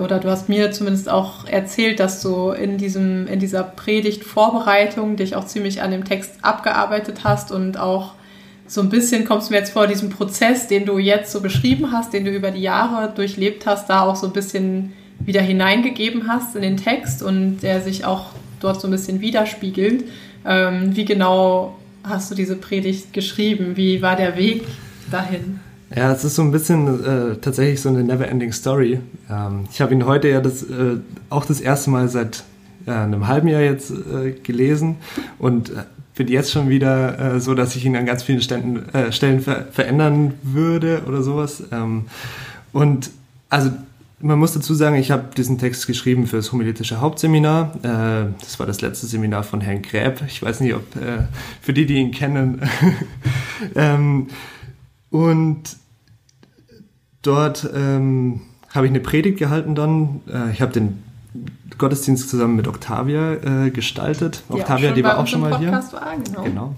[0.00, 5.36] oder du hast mir zumindest auch erzählt, dass du in diesem, in dieser Predigtvorbereitung dich
[5.36, 8.14] auch ziemlich an dem Text abgearbeitet hast und auch
[8.66, 11.92] so ein bisschen kommst du mir jetzt vor, diesem Prozess, den du jetzt so beschrieben
[11.92, 16.28] hast, den du über die Jahre durchlebt hast, da auch so ein bisschen wieder hineingegeben
[16.28, 18.26] hast in den Text und der sich auch
[18.60, 20.04] dort so ein bisschen widerspiegelt.
[20.44, 23.76] Ähm, wie genau hast du diese Predigt geschrieben?
[23.76, 24.64] Wie war der Weg
[25.10, 25.60] dahin?
[25.94, 28.98] Ja, es ist so ein bisschen äh, tatsächlich so eine never-ending Story.
[29.30, 30.98] Ähm, ich habe ihn heute ja das, äh,
[31.30, 32.42] auch das erste Mal seit
[32.86, 34.96] äh, einem halben Jahr jetzt äh, gelesen
[35.38, 35.84] und äh,
[36.16, 39.66] bin jetzt schon wieder äh, so, dass ich ihn an ganz vielen Ständen, Stellen ver
[39.70, 41.62] verändern würde oder sowas.
[41.70, 42.06] Ähm,
[42.72, 43.10] und
[43.48, 43.70] also
[44.18, 47.74] man muss dazu sagen, ich habe diesen Text geschrieben für das homiletische Hauptseminar.
[47.82, 50.22] das war das letzte Seminar von Herrn Gräb.
[50.26, 50.84] Ich weiß nicht, ob
[51.60, 52.62] für die, die ihn kennen.
[53.74, 54.28] ähm,
[55.16, 55.62] und
[57.22, 58.42] dort ähm,
[58.74, 60.20] habe ich eine Predigt gehalten dann.
[60.30, 61.02] Äh, ich habe den
[61.78, 63.32] Gottesdienst zusammen mit Octavia
[63.64, 64.42] äh, gestaltet.
[64.50, 65.70] Die Octavia, die war auch schon mal hier.
[65.70, 66.42] Podcast War, genau.
[66.42, 66.74] Genau.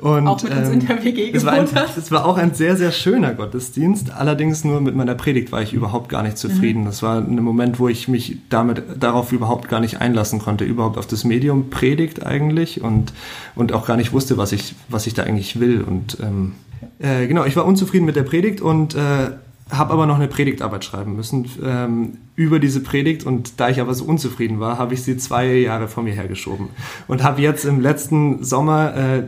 [0.00, 2.78] Und, Auch mit uns in der WG es war, ein, es war auch ein sehr,
[2.78, 4.10] sehr schöner Gottesdienst.
[4.10, 6.86] Allerdings nur mit meiner Predigt war ich überhaupt gar nicht zufrieden.
[6.86, 10.96] Das war ein Moment, wo ich mich damit darauf überhaupt gar nicht einlassen konnte, überhaupt
[10.96, 13.12] auf das Medium Predigt eigentlich und,
[13.54, 15.82] und auch gar nicht wusste, was ich, was ich da eigentlich will.
[15.82, 16.54] Und ähm,
[16.98, 19.30] äh, genau, ich war unzufrieden mit der Predigt und äh,
[19.70, 21.50] habe aber noch eine Predigtarbeit schreiben müssen.
[21.64, 25.46] Ähm, über diese Predigt und da ich aber so unzufrieden war, habe ich sie zwei
[25.54, 26.68] Jahre vor mir hergeschoben
[27.08, 29.22] und habe jetzt im letzten Sommer äh,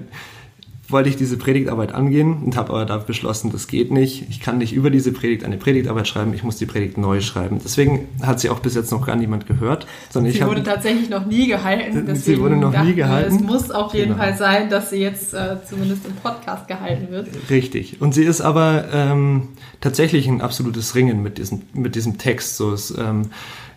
[0.94, 4.26] wollte ich diese Predigtarbeit angehen und habe aber da beschlossen, das geht nicht.
[4.30, 7.58] Ich kann nicht über diese Predigt eine Predigtarbeit schreiben, ich muss die Predigt neu schreiben.
[7.62, 10.70] Deswegen hat sie auch bis jetzt noch gar niemand gehört, sondern ich Sie wurde habe
[10.70, 11.92] tatsächlich noch nie gehalten.
[11.92, 13.34] Sie Deswegen wurde noch nie dachten wir, gehalten.
[13.36, 14.18] Es muss auf jeden Genau.
[14.18, 17.28] Fall sein, dass sie jetzt äh, zumindest im Podcast gehalten wird.
[17.50, 18.00] Richtig.
[18.00, 19.48] Und sie ist aber ähm,
[19.80, 22.56] tatsächlich ein absolutes Ringen mit diesem, mit diesem Text.
[22.56, 23.30] So, es ähm,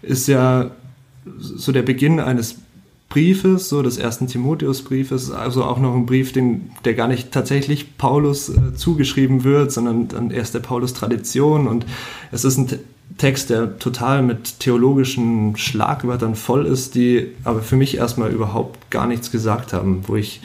[0.04, 0.70] ist ja
[1.40, 2.60] so der Beginn eines
[3.10, 7.98] Briefes, so des ersten Timotheusbriefes, also auch noch ein Brief, den, der gar nicht tatsächlich
[7.98, 11.68] Paulus äh, zugeschrieben wird, sondern dann erst der Paulus-Tradition.
[11.68, 11.86] Und
[12.32, 12.80] es ist ein Te-
[13.18, 19.08] Text, der total mit theologischen Schlagwörtern voll ist, die aber für mich erstmal überhaupt gar
[19.08, 20.42] nichts gesagt haben, wo ich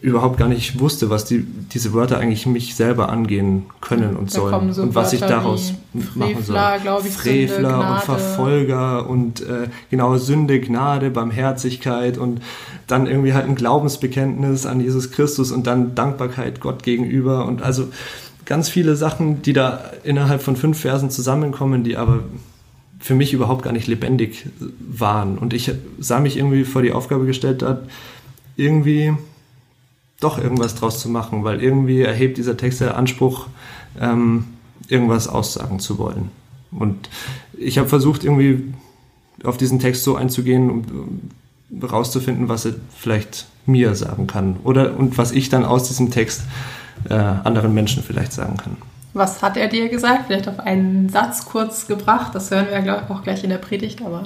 [0.00, 4.40] überhaupt gar nicht wusste, was die, diese Wörter eigentlich mich selber angehen können und Da
[4.40, 6.56] sollen so und was ich Wörter daraus wie machen soll.
[6.56, 8.04] Frevler, ich, Sünde, Frevler und Gnade.
[8.04, 12.40] Verfolger und äh, genau Sünde, Gnade, Barmherzigkeit und
[12.86, 17.88] dann irgendwie halt ein Glaubensbekenntnis an Jesus Christus und dann Dankbarkeit Gott gegenüber und also
[18.44, 22.20] ganz viele Sachen, die da innerhalb von fünf Versen zusammenkommen, die aber
[23.00, 24.46] für mich überhaupt gar nicht lebendig
[24.78, 25.38] waren.
[25.38, 27.80] Und ich sah mich irgendwie vor die Aufgabe gestellt, da
[28.56, 29.14] irgendwie
[30.22, 33.46] doch irgendwas draus zu machen, weil irgendwie erhebt dieser Text der Anspruch,
[34.00, 34.44] ähm,
[34.88, 36.30] irgendwas aussagen zu wollen.
[36.70, 37.08] Und
[37.58, 38.72] ich habe versucht, irgendwie
[39.44, 40.84] auf diesen Text so einzugehen, um,
[41.70, 44.56] um rauszufinden, was er vielleicht mir sagen kann.
[44.64, 46.42] Oder und was ich dann aus diesem Text
[47.08, 48.76] äh, anderen Menschen vielleicht sagen kann.
[49.14, 50.26] Was hat er dir gesagt?
[50.26, 52.34] Vielleicht auf einen Satz kurz gebracht.
[52.34, 54.24] Das hören wir ja glaub ich, auch gleich in der Predigt, aber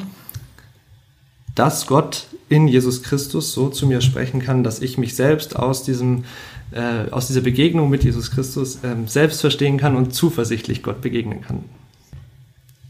[1.57, 5.83] dass Gott in Jesus Christus so zu mir sprechen kann, dass ich mich selbst aus
[5.83, 6.25] diesem
[6.73, 11.40] äh, aus dieser Begegnung mit Jesus Christus ähm, selbst verstehen kann und zuversichtlich Gott begegnen
[11.40, 11.64] kann.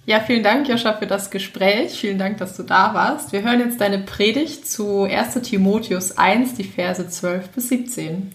[0.06, 1.98] Ja, vielen Dank, Joscha, für das Gespräch.
[1.98, 3.32] Vielen Dank, dass du da warst.
[3.32, 5.34] Wir hören jetzt deine Predigt zu 1.
[5.42, 8.32] Timotheus 1, die Verse 12 bis 17.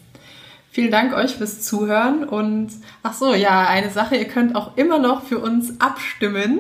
[0.72, 2.72] Vielen Dank euch fürs Zuhören und
[3.04, 6.60] ach so, ja, eine Sache, ihr könnt auch immer noch für uns abstimmen.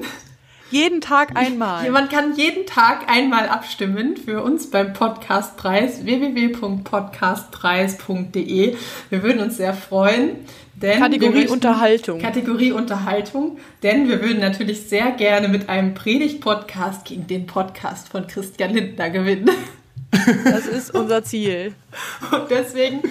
[0.71, 1.91] Jeden Tag einmal.
[1.91, 8.77] Man kann jeden Tag einmal abstimmen für uns beim Podcastpreis www.podcastpreis.de.
[9.09, 10.37] Wir würden uns sehr freuen.
[10.75, 12.19] Denn Kategorie Unterhaltung.
[12.19, 18.25] Kategorie Unterhaltung, denn wir würden natürlich sehr gerne mit einem Predigt-Podcast gegen den Podcast von
[18.25, 19.49] Christian Lindner gewinnen.
[20.43, 21.73] Das ist unser Ziel.
[22.31, 23.01] Und deswegen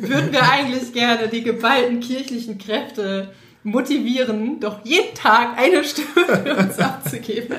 [0.00, 3.30] würden wir eigentlich gerne die geballten kirchlichen Kräfte
[3.62, 7.56] motivieren, doch jeden Tag eine Stimme für uns abzugeben.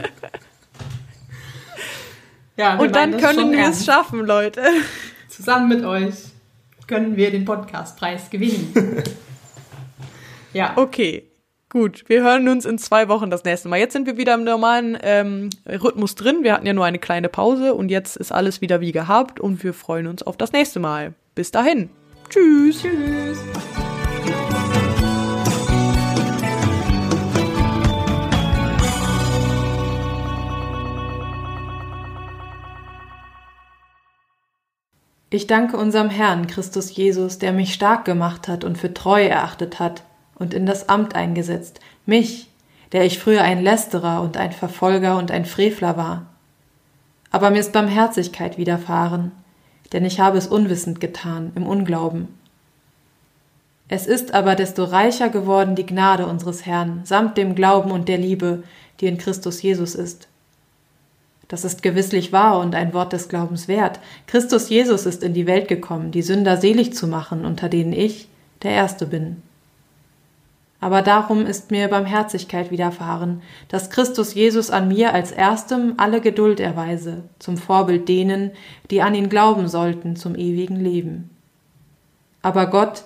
[2.58, 4.64] Ja, Und dann können wir es schaffen, Leute.
[5.30, 6.16] Zusammen mit euch
[6.88, 8.74] können wir den Podcastpreis gewinnen.
[10.54, 10.74] ja.
[10.76, 11.24] Okay,
[11.70, 12.04] gut.
[12.08, 13.80] Wir hören uns in zwei Wochen das nächste Mal.
[13.80, 16.44] Jetzt sind wir wieder im normalen ähm, Rhythmus drin.
[16.44, 19.64] Wir hatten ja nur eine kleine Pause und jetzt ist alles wieder wie gehabt und
[19.64, 21.14] wir freuen uns auf das nächste Mal.
[21.34, 21.90] Bis dahin.
[22.30, 22.82] Tschüss.
[22.82, 23.91] Tschüss.
[35.34, 39.80] Ich danke unserem Herrn Christus Jesus, der mich stark gemacht hat und für treu erachtet
[39.80, 40.04] hat
[40.36, 42.50] und in das Amt eingesetzt, mich,
[42.92, 46.26] der ich früher ein Lästerer und ein Verfolger und ein Frevler war.
[47.32, 49.32] Aber mir ist Barmherzigkeit widerfahren,
[49.94, 52.28] denn ich habe es unwissend getan, im Unglauben.
[53.88, 58.18] Es ist aber desto reicher geworden die Gnade unseres Herrn, samt dem Glauben und der
[58.18, 58.64] Liebe,
[59.00, 60.28] die in Christus Jesus ist.
[61.52, 64.00] Das ist gewisslich wahr und ein Wort des Glaubens wert.
[64.26, 68.30] Christus Jesus ist in die Welt gekommen, die Sünder selig zu machen, unter denen ich
[68.64, 69.42] der Erste bin.
[70.80, 76.62] Aber darum ist mir Barmherzigkeit widerfahren, dass Christus Jesus an mir als Erstem alle Geduld
[76.62, 78.52] erweise, zum Vorbild denen,
[78.90, 81.32] die an ihn glauben sollten, zum ewigen Leben.
[82.42, 83.04] Aber Gott,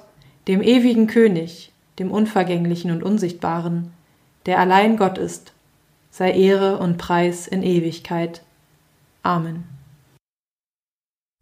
[0.48, 3.92] dem ewigen König, dem Unvergänglichen und Unsichtbaren,
[4.46, 5.55] der allein Gott ist,
[6.18, 8.42] sei Ehre und Preis in Ewigkeit.
[9.22, 9.66] Amen.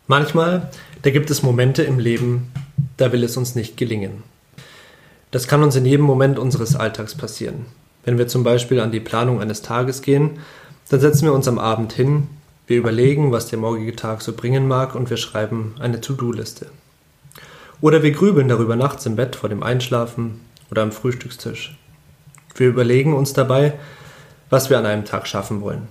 [0.07, 0.71] Manchmal,
[1.03, 2.51] da gibt es Momente im Leben,
[2.97, 4.23] da will es uns nicht gelingen.
[5.29, 7.67] Das kann uns in jedem Moment unseres Alltags passieren.
[8.03, 10.39] Wenn wir zum Beispiel an die Planung eines Tages gehen,
[10.89, 12.27] dann setzen wir uns am Abend hin,
[12.65, 16.65] wir überlegen, was der morgige Tag so bringen mag und wir schreiben eine To-Do-Liste.
[17.79, 21.77] Oder wir grübeln darüber nachts im Bett vor dem Einschlafen oder am Frühstückstisch.
[22.55, 23.73] Wir überlegen uns dabei,
[24.49, 25.87] was wir an einem Tag schaffen wollen.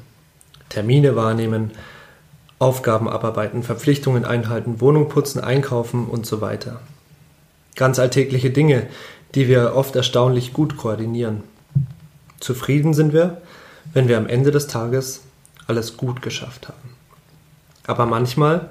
[0.69, 1.73] Termine wahrnehmen,
[2.59, 6.81] Aufgaben abarbeiten, Verpflichtungen einhalten, Wohnung putzen, einkaufen und so weiter.
[7.75, 8.87] Ganz alltägliche Dinge,
[9.35, 11.43] die wir oft erstaunlich gut koordinieren.
[12.39, 13.43] Zufrieden sind wir,
[13.93, 15.23] wenn wir am Ende des Tages
[15.67, 16.97] alles gut geschafft haben.
[17.87, 18.71] Aber manchmal,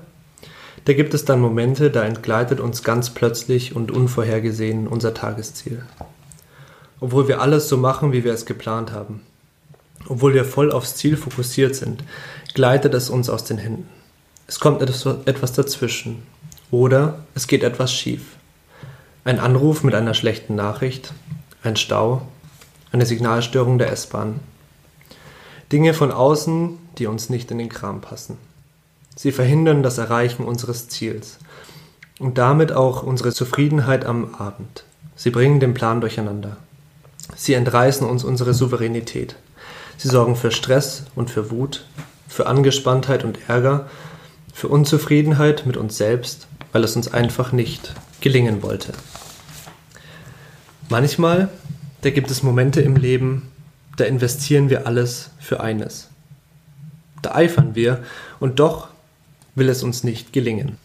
[0.85, 5.83] da gibt es dann Momente, da entgleitet uns ganz plötzlich und unvorhergesehen unser Tagesziel.
[6.99, 9.21] Obwohl wir alles so machen, wie wir es geplant haben.
[10.07, 12.03] Obwohl wir voll aufs Ziel fokussiert sind,
[12.53, 13.89] gleitet es uns aus den Händen.
[14.47, 16.23] Es kommt etwas dazwischen.
[16.71, 18.21] Oder es geht etwas schief.
[19.23, 21.13] Ein Anruf mit einer schlechten Nachricht,
[21.63, 22.23] ein Stau,
[22.91, 24.39] eine Signalstörung der S-Bahn.
[25.71, 28.37] Dinge von außen, die uns nicht in den Kram passen.
[29.15, 31.37] Sie verhindern das Erreichen unseres Ziels
[32.19, 34.83] und damit auch unsere Zufriedenheit am Abend.
[35.15, 36.57] Sie bringen den Plan durcheinander.
[37.35, 39.35] Sie entreißen uns unsere Souveränität.
[40.01, 41.85] Sie sorgen für Stress und für Wut,
[42.27, 43.87] für Angespanntheit und Ärger,
[44.51, 48.93] für Unzufriedenheit mit uns selbst, weil es uns einfach nicht gelingen wollte.
[50.89, 51.49] Manchmal
[52.01, 53.51] da gibt es Momente im Leben,
[53.95, 56.09] da investieren wir alles für eines.
[57.21, 58.03] Da eifern wir
[58.39, 58.87] und doch
[59.53, 60.77] will es uns nicht gelingen.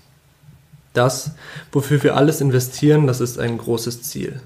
[0.92, 1.30] Das,
[1.72, 4.42] wofür wir alles investieren, das ist ein großes Ziel.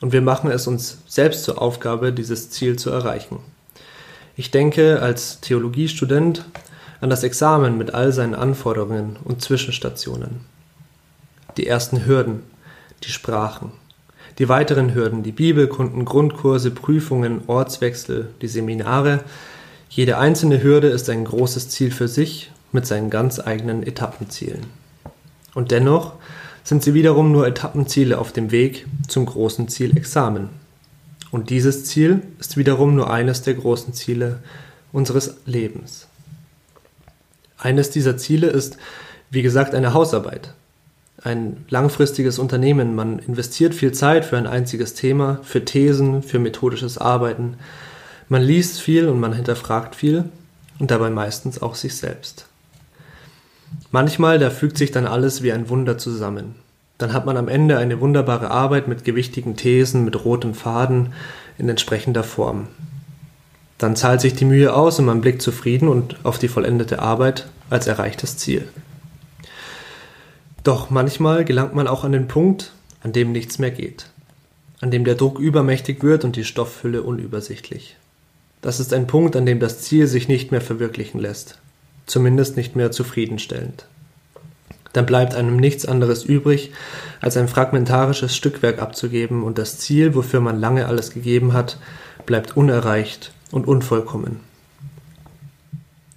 [0.00, 3.38] Und wir machen es uns selbst zur Aufgabe, dieses Ziel zu erreichen.
[4.40, 6.46] Ich denke als Theologiestudent
[7.02, 10.40] an das Examen mit all seinen Anforderungen und Zwischenstationen.
[11.58, 12.44] Die ersten Hürden,
[13.04, 13.70] die Sprachen,
[14.38, 19.24] die weiteren Hürden, die Bibelkunden, Grundkurse, Prüfungen, Ortswechsel, die Seminare.
[19.90, 24.64] Jede einzelne Hürde ist ein großes Ziel für sich mit seinen ganz eigenen Etappenzielen.
[25.52, 26.14] Und dennoch
[26.64, 30.59] sind sie wiederum nur Etappenziele auf dem Weg zum großen Ziel Examen.
[31.30, 34.40] Und dieses Ziel ist wiederum nur eines der großen Ziele
[34.92, 36.08] unseres Lebens.
[37.56, 38.78] Eines dieser Ziele ist,
[39.30, 40.54] wie gesagt, eine Hausarbeit
[41.22, 42.94] ein langfristiges Unternehmen.
[42.94, 47.56] Man investiert viel Zeit für ein einziges Thema, für Thesen, für methodisches Arbeiten.
[48.28, 50.24] Man liest viel und man hinterfragt viel
[50.78, 52.46] und dabei meistens auch sich selbst.
[53.90, 56.54] Manchmal, da fügt sich dann alles wie ein Wunder zusammen.
[57.00, 61.14] Dann hat man am Ende eine wunderbare Arbeit mit gewichtigen Thesen, mit rotem Faden
[61.56, 62.68] in entsprechender Form.
[63.78, 67.48] Dann zahlt sich die Mühe aus und man blickt zufrieden und auf die vollendete Arbeit
[67.70, 68.68] als erreichtes Ziel.
[70.62, 74.10] Doch manchmal gelangt man auch an den Punkt, an dem nichts mehr geht,
[74.82, 77.96] an dem der Druck übermächtig wird und die Stofffülle unübersichtlich.
[78.60, 81.56] Das ist ein Punkt, an dem das Ziel sich nicht mehr verwirklichen lässt,
[82.04, 83.86] zumindest nicht mehr zufriedenstellend.
[84.92, 86.72] Dann bleibt einem nichts anderes übrig,
[87.20, 91.78] als ein fragmentarisches Stückwerk abzugeben und das Ziel, wofür man lange alles gegeben hat,
[92.26, 94.40] bleibt unerreicht und unvollkommen.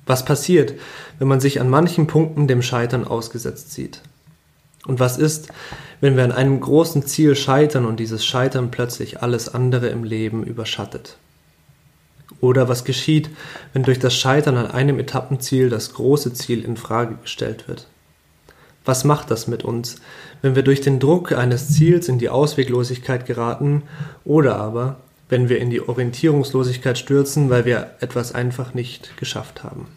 [0.06, 0.74] Was passiert,
[1.20, 4.02] wenn man sich an manchen Punkten dem Scheitern ausgesetzt sieht?
[4.86, 5.48] Und was ist,
[6.02, 10.44] wenn wir an einem großen Ziel scheitern und dieses Scheitern plötzlich alles andere im Leben
[10.44, 11.18] überschattet?
[12.42, 13.30] Oder was geschieht,
[13.72, 17.88] wenn durch das Scheitern an einem Etappenziel das große Ziel in Frage gestellt wird?
[18.86, 19.98] Was macht das mit uns,
[20.42, 23.84] wenn wir durch den Druck eines Ziels in die Ausweglosigkeit geraten
[24.26, 24.98] oder aber
[25.30, 29.88] wenn wir in die Orientierungslosigkeit stürzen, weil wir etwas einfach nicht geschafft haben?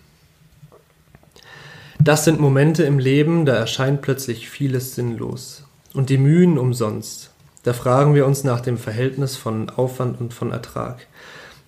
[1.99, 7.31] Das sind Momente im Leben, da erscheint plötzlich vieles sinnlos und die Mühen umsonst.
[7.65, 11.07] Da fragen wir uns nach dem Verhältnis von Aufwand und von Ertrag.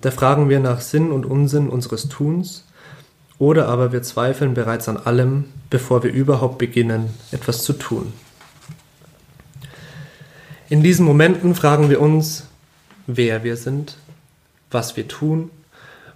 [0.01, 2.65] Da fragen wir nach Sinn und Unsinn unseres Tuns
[3.39, 8.13] oder aber wir zweifeln bereits an allem, bevor wir überhaupt beginnen, etwas zu tun.
[10.69, 12.47] In diesen Momenten fragen wir uns,
[13.07, 13.97] wer wir sind,
[14.71, 15.51] was wir tun,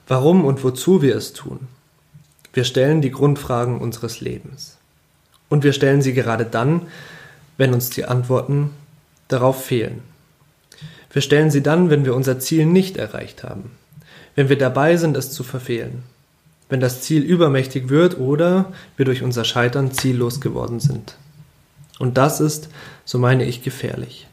[0.06, 1.68] warum und wozu wir es tun.
[2.52, 4.76] Wir stellen die Grundfragen unseres Lebens.
[5.48, 6.82] Und wir stellen sie gerade dann,
[7.56, 8.70] wenn uns die Antworten
[9.28, 10.02] darauf fehlen.
[11.10, 13.70] Wir stellen sie dann, wenn wir unser Ziel nicht erreicht haben,
[14.34, 16.02] wenn wir dabei sind, es zu verfehlen,
[16.72, 21.18] wenn das Ziel übermächtig wird oder wir durch unser Scheitern ziellos geworden sind.
[21.98, 22.70] Und das ist,
[23.04, 24.26] so meine ich, gefährlich.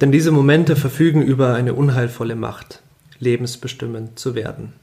[0.00, 2.82] Denn diese Momente verfügen über eine unheilvolle Macht,
[3.18, 4.74] lebensbestimmend zu werden.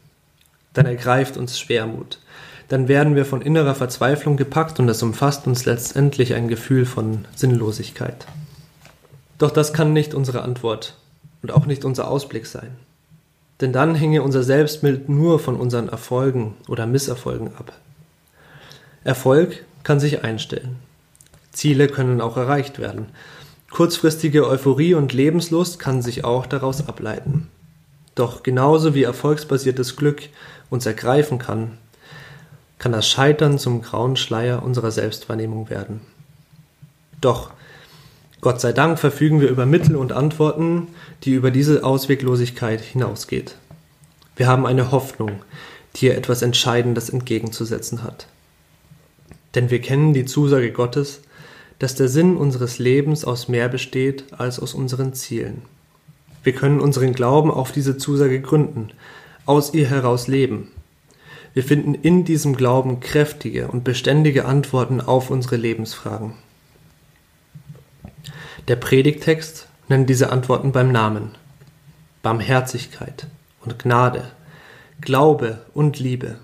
[0.74, 2.20] Dann ergreift uns Schwermut,
[2.68, 7.24] dann werden wir von innerer Verzweiflung gepackt und es umfasst uns letztendlich ein Gefühl von
[7.34, 8.28] Sinnlosigkeit.
[9.38, 10.98] Doch das kann nicht unsere Antwort
[11.44, 12.72] und auch nicht unser Ausblick sein.
[13.62, 17.74] Denn dann hänge unser Selbstbild nur von unseren Erfolgen oder Misserfolgen ab.
[19.04, 20.78] Erfolg kann sich einstellen.
[21.52, 23.08] Ziele können auch erreicht werden.
[23.72, 27.50] Kurzfristige Euphorie und Lebenslust kann sich auch daraus ableiten.
[28.16, 30.24] Doch genauso wie erfolgsbasiertes Glück
[30.70, 31.78] uns ergreifen kann,
[32.78, 36.02] kann das Scheitern zum grauen Schleier unserer Selbstwahrnehmung werden.
[37.22, 37.52] Doch
[38.42, 40.88] Gott sei Dank verfügen wir über Mittel und Antworten,
[41.24, 43.56] die über diese Ausweglosigkeit hinausgeht.
[44.38, 45.42] Wir haben eine Hoffnung,
[45.96, 48.28] die ihr etwas Entscheidendes entgegenzusetzen hat.
[49.56, 51.20] Denn wir kennen die Zusage Gottes,
[51.80, 55.64] dass der Sinn unseres Lebens aus mehr besteht als aus unseren Zielen.
[56.44, 58.92] Wir können unseren Glauben auf diese Zusage gründen,
[59.46, 60.72] aus ihr heraus leben.
[61.54, 66.34] Wir finden in diesem Glauben kräftige und beständige Antworten auf unsere Lebensfragen.
[68.70, 71.32] Der Predigtext nennt diese Antworten beim Namen.
[72.22, 73.26] Barmherzigkeit
[73.66, 74.26] und Gnade,
[75.02, 76.36] Glaube und Liebe.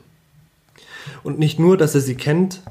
[1.21, 2.63] Und nicht nur, dass er sie kennt,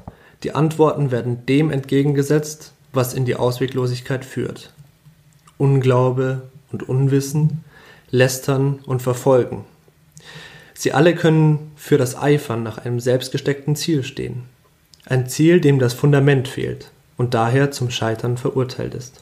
[0.43, 4.73] die Antworten werden dem entgegengesetzt, was in die Ausweglosigkeit führt.
[5.57, 6.41] Unglaube
[6.73, 7.63] und Unwissen,
[8.11, 9.63] Lästern und Verfolgen.
[10.73, 14.43] Sie alle können für das Eifern nach einem selbstgesteckten Ziel stehen.
[15.05, 19.21] Ein Ziel, dem das Fundament fehlt und daher zum Scheitern verurteilt ist.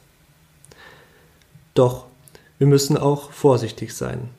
[1.74, 2.06] Doch
[2.60, 4.30] wir müssen auch vorsichtig sein.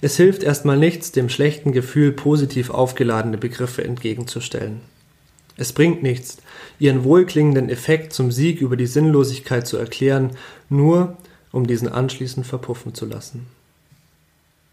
[0.00, 4.80] Es hilft erstmal nichts, dem schlechten Gefühl positiv aufgeladene Begriffe entgegenzustellen.
[5.56, 6.38] Es bringt nichts,
[6.78, 10.30] ihren wohlklingenden Effekt zum Sieg über die Sinnlosigkeit zu erklären,
[10.68, 11.16] nur
[11.52, 13.46] um diesen anschließend verpuffen zu lassen.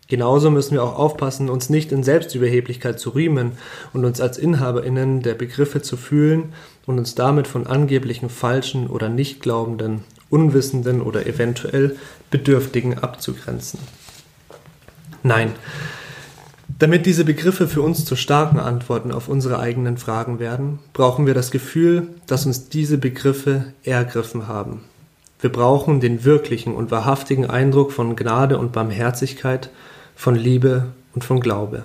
[0.08, 3.52] Genauso müssen wir auch aufpassen, uns nicht in Selbstüberheblichkeit zu rühmen
[3.93, 6.54] und uns als Inhaberinnen der Begriffe zu fühlen
[6.88, 11.97] und uns damit von angeblichen falschen oder nicht glaubenden Unwissenden oder eventuell
[12.29, 13.79] Bedürftigen abzugrenzen.
[15.23, 15.53] Nein,
[16.77, 21.33] damit diese Begriffe für uns zu starken Antworten auf unsere eigenen Fragen werden, brauchen wir
[21.33, 24.81] das Gefühl, dass uns diese Begriffe ergriffen haben.
[25.41, 29.69] Wir brauchen den wirklichen und wahrhaftigen Eindruck von Gnade und Barmherzigkeit,
[30.15, 31.83] von Liebe und von Glaube.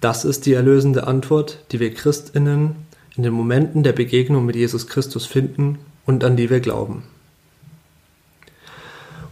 [0.00, 2.74] Das ist die erlösende Antwort, die wir Christinnen
[3.16, 7.04] in den Momenten der Begegnung mit Jesus Christus finden und an die wir glauben.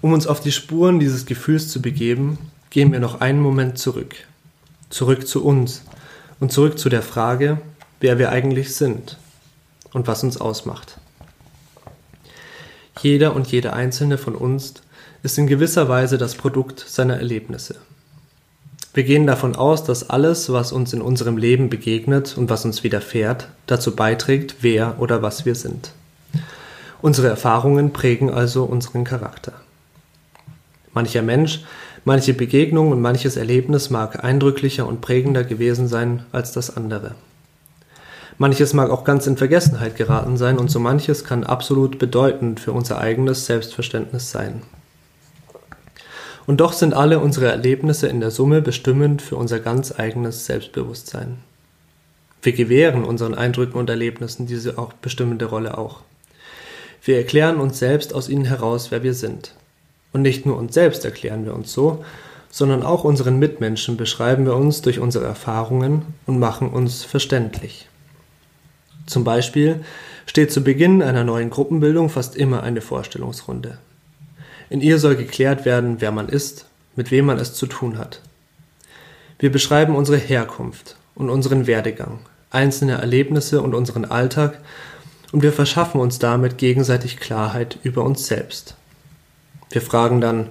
[0.01, 2.39] Um uns auf die Spuren dieses Gefühls zu begeben,
[2.71, 4.15] gehen wir noch einen Moment zurück.
[4.89, 5.83] Zurück zu uns
[6.41, 7.61] und zurück zu der Frage,
[8.01, 9.19] wer wir eigentlich sind
[9.93, 10.99] und was uns ausmacht.
[13.03, 14.75] Jeder und jede einzelne von uns
[15.23, 17.77] ist in gewisser Weise das Produkt seiner Erlebnisse.
[18.93, 22.83] Wir gehen davon aus, dass alles, was uns in unserem Leben begegnet und was uns
[22.83, 25.93] widerfährt, dazu beiträgt, wer oder was wir sind.
[27.03, 29.53] Unsere Erfahrungen prägen also unseren Charakter.
[30.93, 31.65] Mancher Mensch,
[32.05, 37.15] manche Begegnung und manches Erlebnis mag eindrücklicher und prägender gewesen sein als das andere.
[38.39, 42.73] Manches mag auch ganz in Vergessenheit geraten sein und so manches kann absolut bedeutend für
[42.73, 44.63] unser eigenes Selbstverständnis sein.
[46.47, 51.39] Und doch sind alle unsere Erlebnisse in der Summe bestimmend für unser ganz eigenes Selbstbewusstsein.
[52.43, 56.01] Wir gewähren unseren Eindrücken und Erlebnissen diese auch bestimmende Rolle auch.
[57.03, 59.55] Wir erklären uns selbst aus ihnen heraus, wer wir sind.
[60.13, 62.05] Und nicht nur uns selbst erklären wir uns so,
[62.51, 67.89] sondern auch unseren Mitmenschen beschreiben wir uns durch unsere Erfahrungen und machen uns verständlich.
[69.07, 69.85] Zum Beispiel
[70.27, 73.79] steht zu Beginn einer neuen Gruppenbildung fast immer eine Vorstellungsrunde.
[74.69, 78.21] In ihr soll geklärt werden, wer man ist, mit wem man es zu tun hat.
[79.39, 84.61] Wir beschreiben unsere Herkunft und unseren Werdegang, einzelne Erlebnisse und unseren Alltag
[85.33, 88.75] und wir verschaffen uns damit gegenseitig Klarheit über uns selbst.
[89.71, 90.49] Wir fragen dann,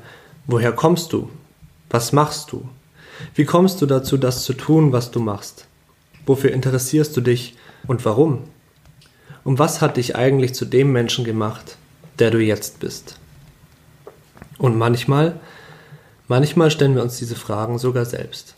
[0.48, 1.30] woher kommst du?
[1.90, 2.68] Was machst du?
[3.36, 5.66] Wie kommst du dazu, das zu tun, was du machst?
[6.26, 7.56] Wofür interessierst du dich
[7.88, 8.44] und warum?
[9.44, 11.78] Und was hat dich eigentlich zu dem Menschen gemacht,
[12.20, 13.20] der du jetzt bist?
[14.58, 15.40] Und manchmal,
[16.28, 18.56] manchmal stellen wir uns diese Fragen sogar selbst.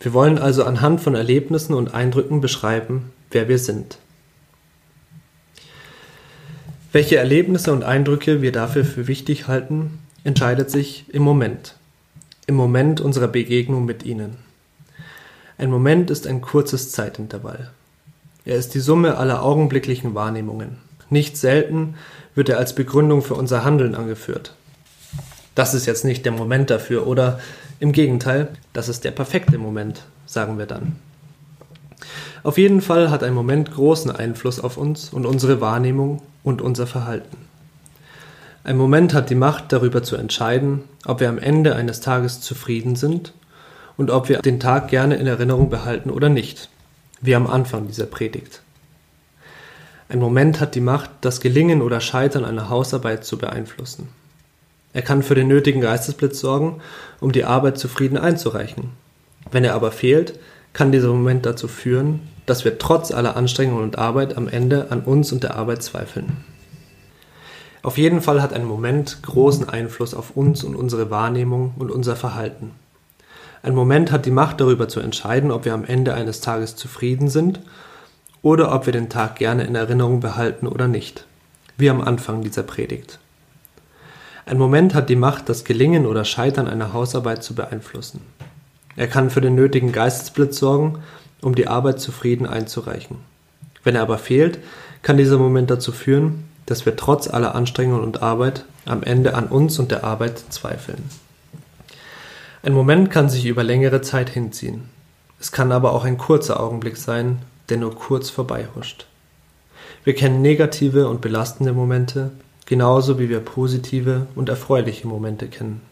[0.00, 3.98] Wir wollen also anhand von Erlebnissen und Eindrücken beschreiben, wer wir sind.
[6.90, 11.74] Welche Erlebnisse und Eindrücke wir dafür für wichtig halten, entscheidet sich im Moment,
[12.46, 14.36] im Moment unserer Begegnung mit ihnen.
[15.58, 17.70] Ein Moment ist ein kurzes Zeitintervall.
[18.46, 20.78] Er ist die Summe aller augenblicklichen Wahrnehmungen.
[21.10, 21.96] Nicht selten
[22.34, 24.54] wird er als Begründung für unser Handeln angeführt.
[25.54, 27.38] Das ist jetzt nicht der Moment dafür oder
[27.80, 30.96] im Gegenteil, das ist der perfekte Moment, sagen wir dann.
[32.42, 36.86] Auf jeden Fall hat ein Moment großen Einfluss auf uns und unsere Wahrnehmung und unser
[36.86, 37.36] Verhalten.
[38.64, 42.96] Ein Moment hat die Macht, darüber zu entscheiden, ob wir am Ende eines Tages zufrieden
[42.96, 43.32] sind
[43.96, 46.68] und ob wir den Tag gerne in Erinnerung behalten oder nicht,
[47.20, 48.62] wie am Anfang dieser Predigt.
[50.08, 54.08] Ein Moment hat die Macht, das Gelingen oder Scheitern einer Hausarbeit zu beeinflussen.
[54.92, 56.80] Er kann für den nötigen Geistesblitz sorgen,
[57.20, 58.90] um die Arbeit zufrieden einzureichen.
[59.50, 60.38] Wenn er aber fehlt,
[60.78, 65.00] kann dieser Moment dazu führen, dass wir trotz aller Anstrengung und Arbeit am Ende an
[65.00, 66.36] uns und der Arbeit zweifeln.
[67.82, 72.14] Auf jeden Fall hat ein Moment großen Einfluss auf uns und unsere Wahrnehmung und unser
[72.14, 72.70] Verhalten.
[73.64, 77.28] Ein Moment hat die Macht darüber zu entscheiden, ob wir am Ende eines Tages zufrieden
[77.28, 77.58] sind
[78.42, 81.26] oder ob wir den Tag gerne in Erinnerung behalten oder nicht,
[81.76, 83.18] wie am Anfang dieser Predigt.
[84.46, 88.20] Ein Moment hat die Macht, das Gelingen oder Scheitern einer Hausarbeit zu beeinflussen.
[88.98, 90.98] Er kann für den nötigen Geistesblitz sorgen,
[91.40, 93.18] um die Arbeit zufrieden einzureichen.
[93.84, 94.58] Wenn er aber fehlt,
[95.02, 99.46] kann dieser Moment dazu führen, dass wir trotz aller Anstrengungen und Arbeit am Ende an
[99.46, 101.04] uns und der Arbeit zweifeln.
[102.64, 104.88] Ein Moment kann sich über längere Zeit hinziehen.
[105.38, 107.38] Es kann aber auch ein kurzer Augenblick sein,
[107.68, 109.06] der nur kurz vorbeihuscht.
[110.02, 112.32] Wir kennen negative und belastende Momente,
[112.66, 115.82] genauso wie wir positive und erfreuliche Momente kennen.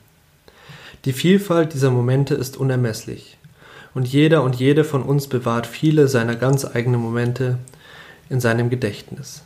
[1.07, 3.39] Die Vielfalt dieser Momente ist unermesslich,
[3.95, 7.59] und jeder und jede von uns bewahrt viele seiner ganz eigenen Momente
[8.29, 9.45] in seinem Gedächtnis.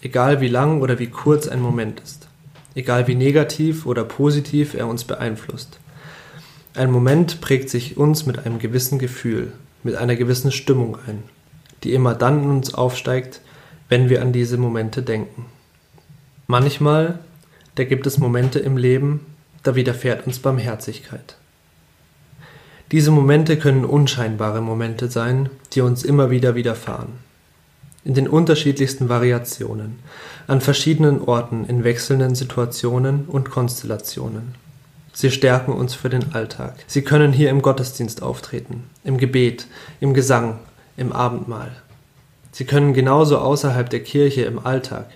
[0.00, 2.28] Egal wie lang oder wie kurz ein Moment ist,
[2.74, 5.80] egal wie negativ oder positiv er uns beeinflusst.
[6.72, 9.52] Ein Moment prägt sich uns mit einem gewissen Gefühl,
[9.82, 11.24] mit einer gewissen Stimmung ein,
[11.82, 13.42] die immer dann in uns aufsteigt,
[13.90, 15.44] wenn wir an diese Momente denken.
[16.46, 17.18] Manchmal,
[17.74, 19.20] da gibt es Momente im Leben,
[19.64, 21.36] da widerfährt uns Barmherzigkeit.
[22.92, 27.14] Diese Momente können unscheinbare Momente sein, die uns immer wieder widerfahren.
[28.04, 29.98] In den unterschiedlichsten Variationen,
[30.46, 34.54] an verschiedenen Orten, in wechselnden Situationen und Konstellationen.
[35.14, 36.74] Sie stärken uns für den Alltag.
[36.86, 39.66] Sie können hier im Gottesdienst auftreten, im Gebet,
[40.00, 40.58] im Gesang,
[40.96, 41.72] im Abendmahl.
[42.52, 45.06] Sie können genauso außerhalb der Kirche im Alltag,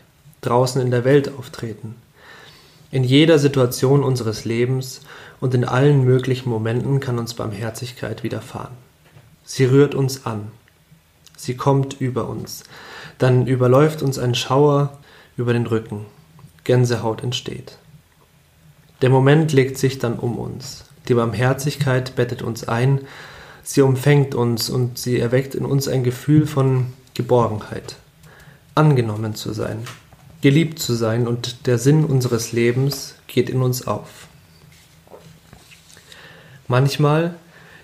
[0.40, 1.96] draußen in der Welt auftreten,
[2.90, 5.02] in jeder Situation unseres Lebens
[5.40, 8.74] und in allen möglichen Momenten kann uns Barmherzigkeit widerfahren.
[9.44, 10.50] Sie rührt uns an.
[11.36, 12.64] Sie kommt über uns.
[13.18, 14.98] Dann überläuft uns ein Schauer
[15.36, 16.06] über den Rücken.
[16.64, 17.78] Gänsehaut entsteht.
[19.00, 20.84] Der Moment legt sich dann um uns.
[21.08, 23.00] Die Barmherzigkeit bettet uns ein,
[23.62, 27.96] sie umfängt uns und sie erweckt in uns ein Gefühl von Geborgenheit,
[28.74, 29.78] angenommen zu sein,
[30.40, 34.28] geliebt zu sein und der Sinn unseres Lebens geht in uns auf.
[36.68, 37.34] Manchmal,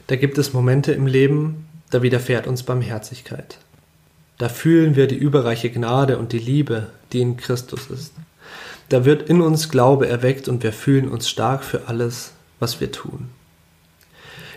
[0.07, 3.59] da gibt es Momente im Leben, da widerfährt uns Barmherzigkeit.
[4.38, 8.12] Da fühlen wir die überreiche Gnade und die Liebe, die in Christus ist.
[8.88, 12.92] Da wird in uns Glaube erweckt und wir fühlen uns stark für alles, was wir
[12.92, 13.30] tun.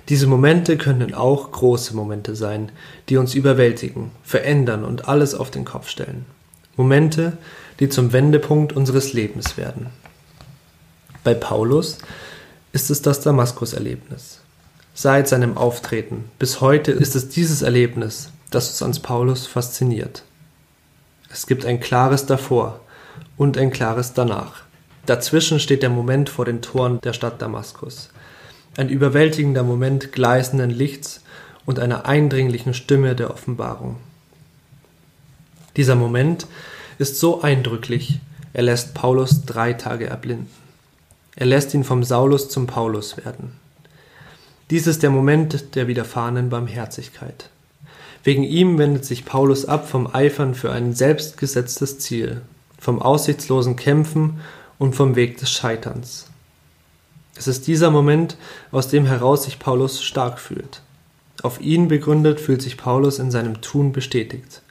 [0.10, 2.72] Diese Momente können auch große Momente sein,
[3.10, 6.26] die uns überwältigen, verändern und alles auf den Kopf stellen.
[6.78, 7.38] Momente,
[7.80, 9.88] die zum Wendepunkt unseres Lebens werden.
[11.24, 11.98] Bei Paulus
[12.72, 14.40] ist es das Damaskus-Erlebnis.
[14.94, 20.24] Seit seinem Auftreten bis heute ist es dieses Erlebnis, das uns ans Paulus fasziniert.
[21.30, 22.80] Es gibt ein klares davor
[23.38, 24.64] und ein klares danach.
[25.06, 28.10] Dazwischen steht der Moment vor den Toren der Stadt Damaskus.
[28.76, 31.22] Ein überwältigender Moment gleißenden Lichts
[31.66, 33.98] und einer eindringlichen Stimme der Offenbarung.
[35.76, 36.48] Dieser Moment
[36.98, 38.20] ist so eindrücklich,
[38.54, 40.50] er lässt Paulus drei Tage erblinden.
[41.36, 43.52] Er lässt ihn vom Saulus zum Paulus werden.
[44.72, 47.50] Dies ist der Moment der widerfahrenen Barmherzigkeit.
[48.24, 52.42] Wegen ihm wendet sich Paulus ab vom Eifern für ein selbstgesetztes Ziel,
[52.80, 54.42] vom aussichtslosen Kämpfen
[54.80, 56.28] und vom Weg des Scheiterns.
[57.38, 58.36] Es ist dieser Moment,
[58.72, 60.82] aus dem heraus sich Paulus stark fühlt.
[61.44, 64.64] Auf ihn begründet fühlt sich Paulus in seinem Tun bestätigt.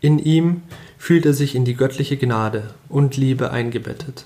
[0.00, 0.62] In ihm
[1.04, 4.24] fühlt er sich in die göttliche Gnade und Liebe eingebettet.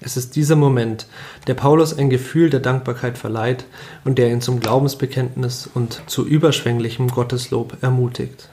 [0.00, 1.08] Es ist dieser Moment,
[1.46, 3.66] der Paulus ein Gefühl der Dankbarkeit verleiht
[4.02, 8.48] und der ihn zum Glaubensbekenntnis und zu überschwänglichem Gotteslob ermutigt.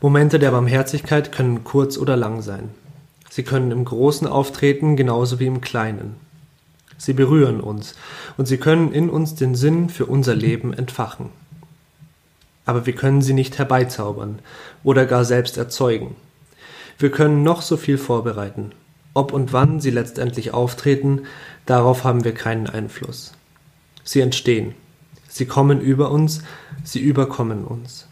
[0.00, 2.70] Momente der Barmherzigkeit können kurz oder lang sein.
[3.28, 6.16] Sie können im Großen auftreten, genauso wie im Kleinen.
[6.96, 7.94] Sie berühren uns
[8.38, 11.28] und sie können in uns den Sinn für unser Leben entfachen
[12.66, 14.38] aber wir können sie nicht herbeizaubern
[14.82, 16.16] oder gar selbst erzeugen.
[16.98, 18.72] Wir können noch so viel vorbereiten.
[19.14, 21.22] Ob und wann sie letztendlich auftreten,
[21.66, 23.32] darauf haben wir keinen Einfluss.
[24.02, 24.74] Sie entstehen.
[25.28, 26.42] Sie kommen über uns,
[26.84, 28.06] sie überkommen uns.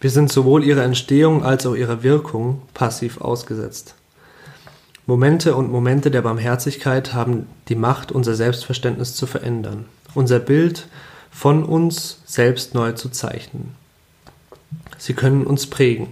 [0.00, 3.94] Wir sind sowohl ihrer Entstehung als auch ihrer Wirkung passiv ausgesetzt.
[5.06, 9.84] Momente und Momente der Barmherzigkeit haben die Macht, unser Selbstverständnis zu verändern,
[10.14, 10.88] unser Bild
[11.36, 13.74] von uns selbst neu zu zeichnen.
[14.96, 16.08] Sie können uns prägen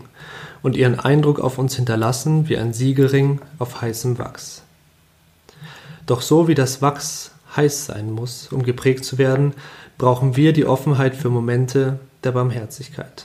[0.62, 4.64] und ihren Eindruck auf uns hinterlassen wie ein Siegelring auf heißem Wachs.
[6.04, 9.54] Doch so wie das Wachs heiß sein muss, um geprägt zu werden,
[9.96, 13.24] brauchen wir die Offenheit für Momente der Barmherzigkeit.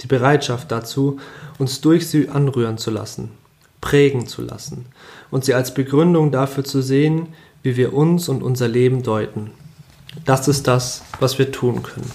[0.00, 1.20] Die Bereitschaft dazu,
[1.58, 3.30] uns durch sie anrühren zu lassen,
[3.80, 4.86] prägen zu lassen
[5.30, 7.28] und sie als Begründung dafür zu sehen,
[7.62, 9.52] wie wir uns und unser Leben deuten.
[10.24, 12.10] Das ist das, was wir tun können.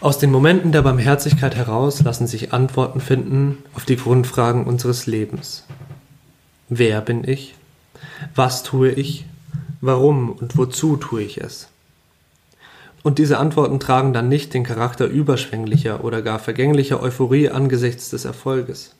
[0.00, 5.64] Aus den Momenten der Barmherzigkeit heraus lassen sich Antworten finden auf die Grundfragen unseres Lebens.
[6.68, 7.54] Wer bin ich?
[8.34, 9.26] Was tue ich?
[9.82, 11.68] Warum und wozu tue ich es?
[13.02, 18.24] Und diese Antworten tragen dann nicht den Charakter überschwänglicher oder gar vergänglicher Euphorie angesichts des
[18.24, 18.94] Erfolges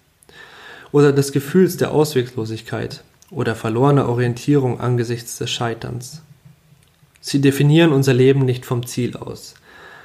[0.93, 6.23] oder des Gefühls der Ausweglosigkeit oder verlorener Orientierung angesichts des Scheiterns.
[7.21, 9.55] Sie definieren unser Leben nicht vom Ziel aus,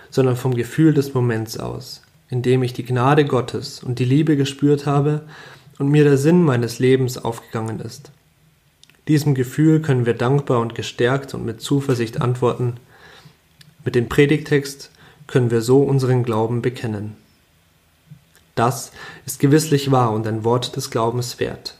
[0.09, 4.35] sondern vom Gefühl des Moments aus, in dem ich die Gnade Gottes und die Liebe
[4.35, 5.25] gespürt habe
[5.79, 8.11] und mir der Sinn meines Lebens aufgegangen ist.
[9.07, 12.73] Diesem Gefühl können wir dankbar und gestärkt und mit Zuversicht antworten.
[13.83, 14.89] Mit dem Predigtext
[15.27, 17.15] können wir so unseren Glauben bekennen.
[18.55, 18.91] Das
[19.25, 21.75] ist gewisslich wahr und ein Wort des Glaubens wert.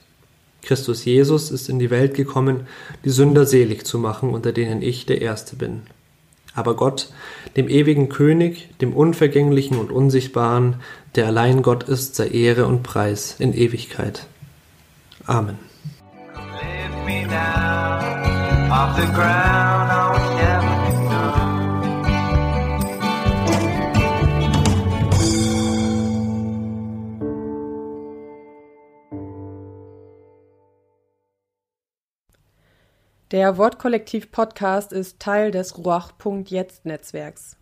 [0.65, 2.67] Christus Jesus ist in die Welt gekommen,
[3.03, 5.83] die Sünder selig zu machen, unter denen ich der Erste bin.
[6.53, 7.09] Aber Gott,
[7.57, 10.77] dem ewigen König, dem Unvergänglichen und Unsichtbaren,
[11.15, 14.25] der allein Gott ist, sei Ehre und Preis in Ewigkeit.
[15.25, 15.57] Amen.
[33.31, 37.57] Der Wortkollektiv Podcast ist Teil des Ruach.jetzt Netzwerks.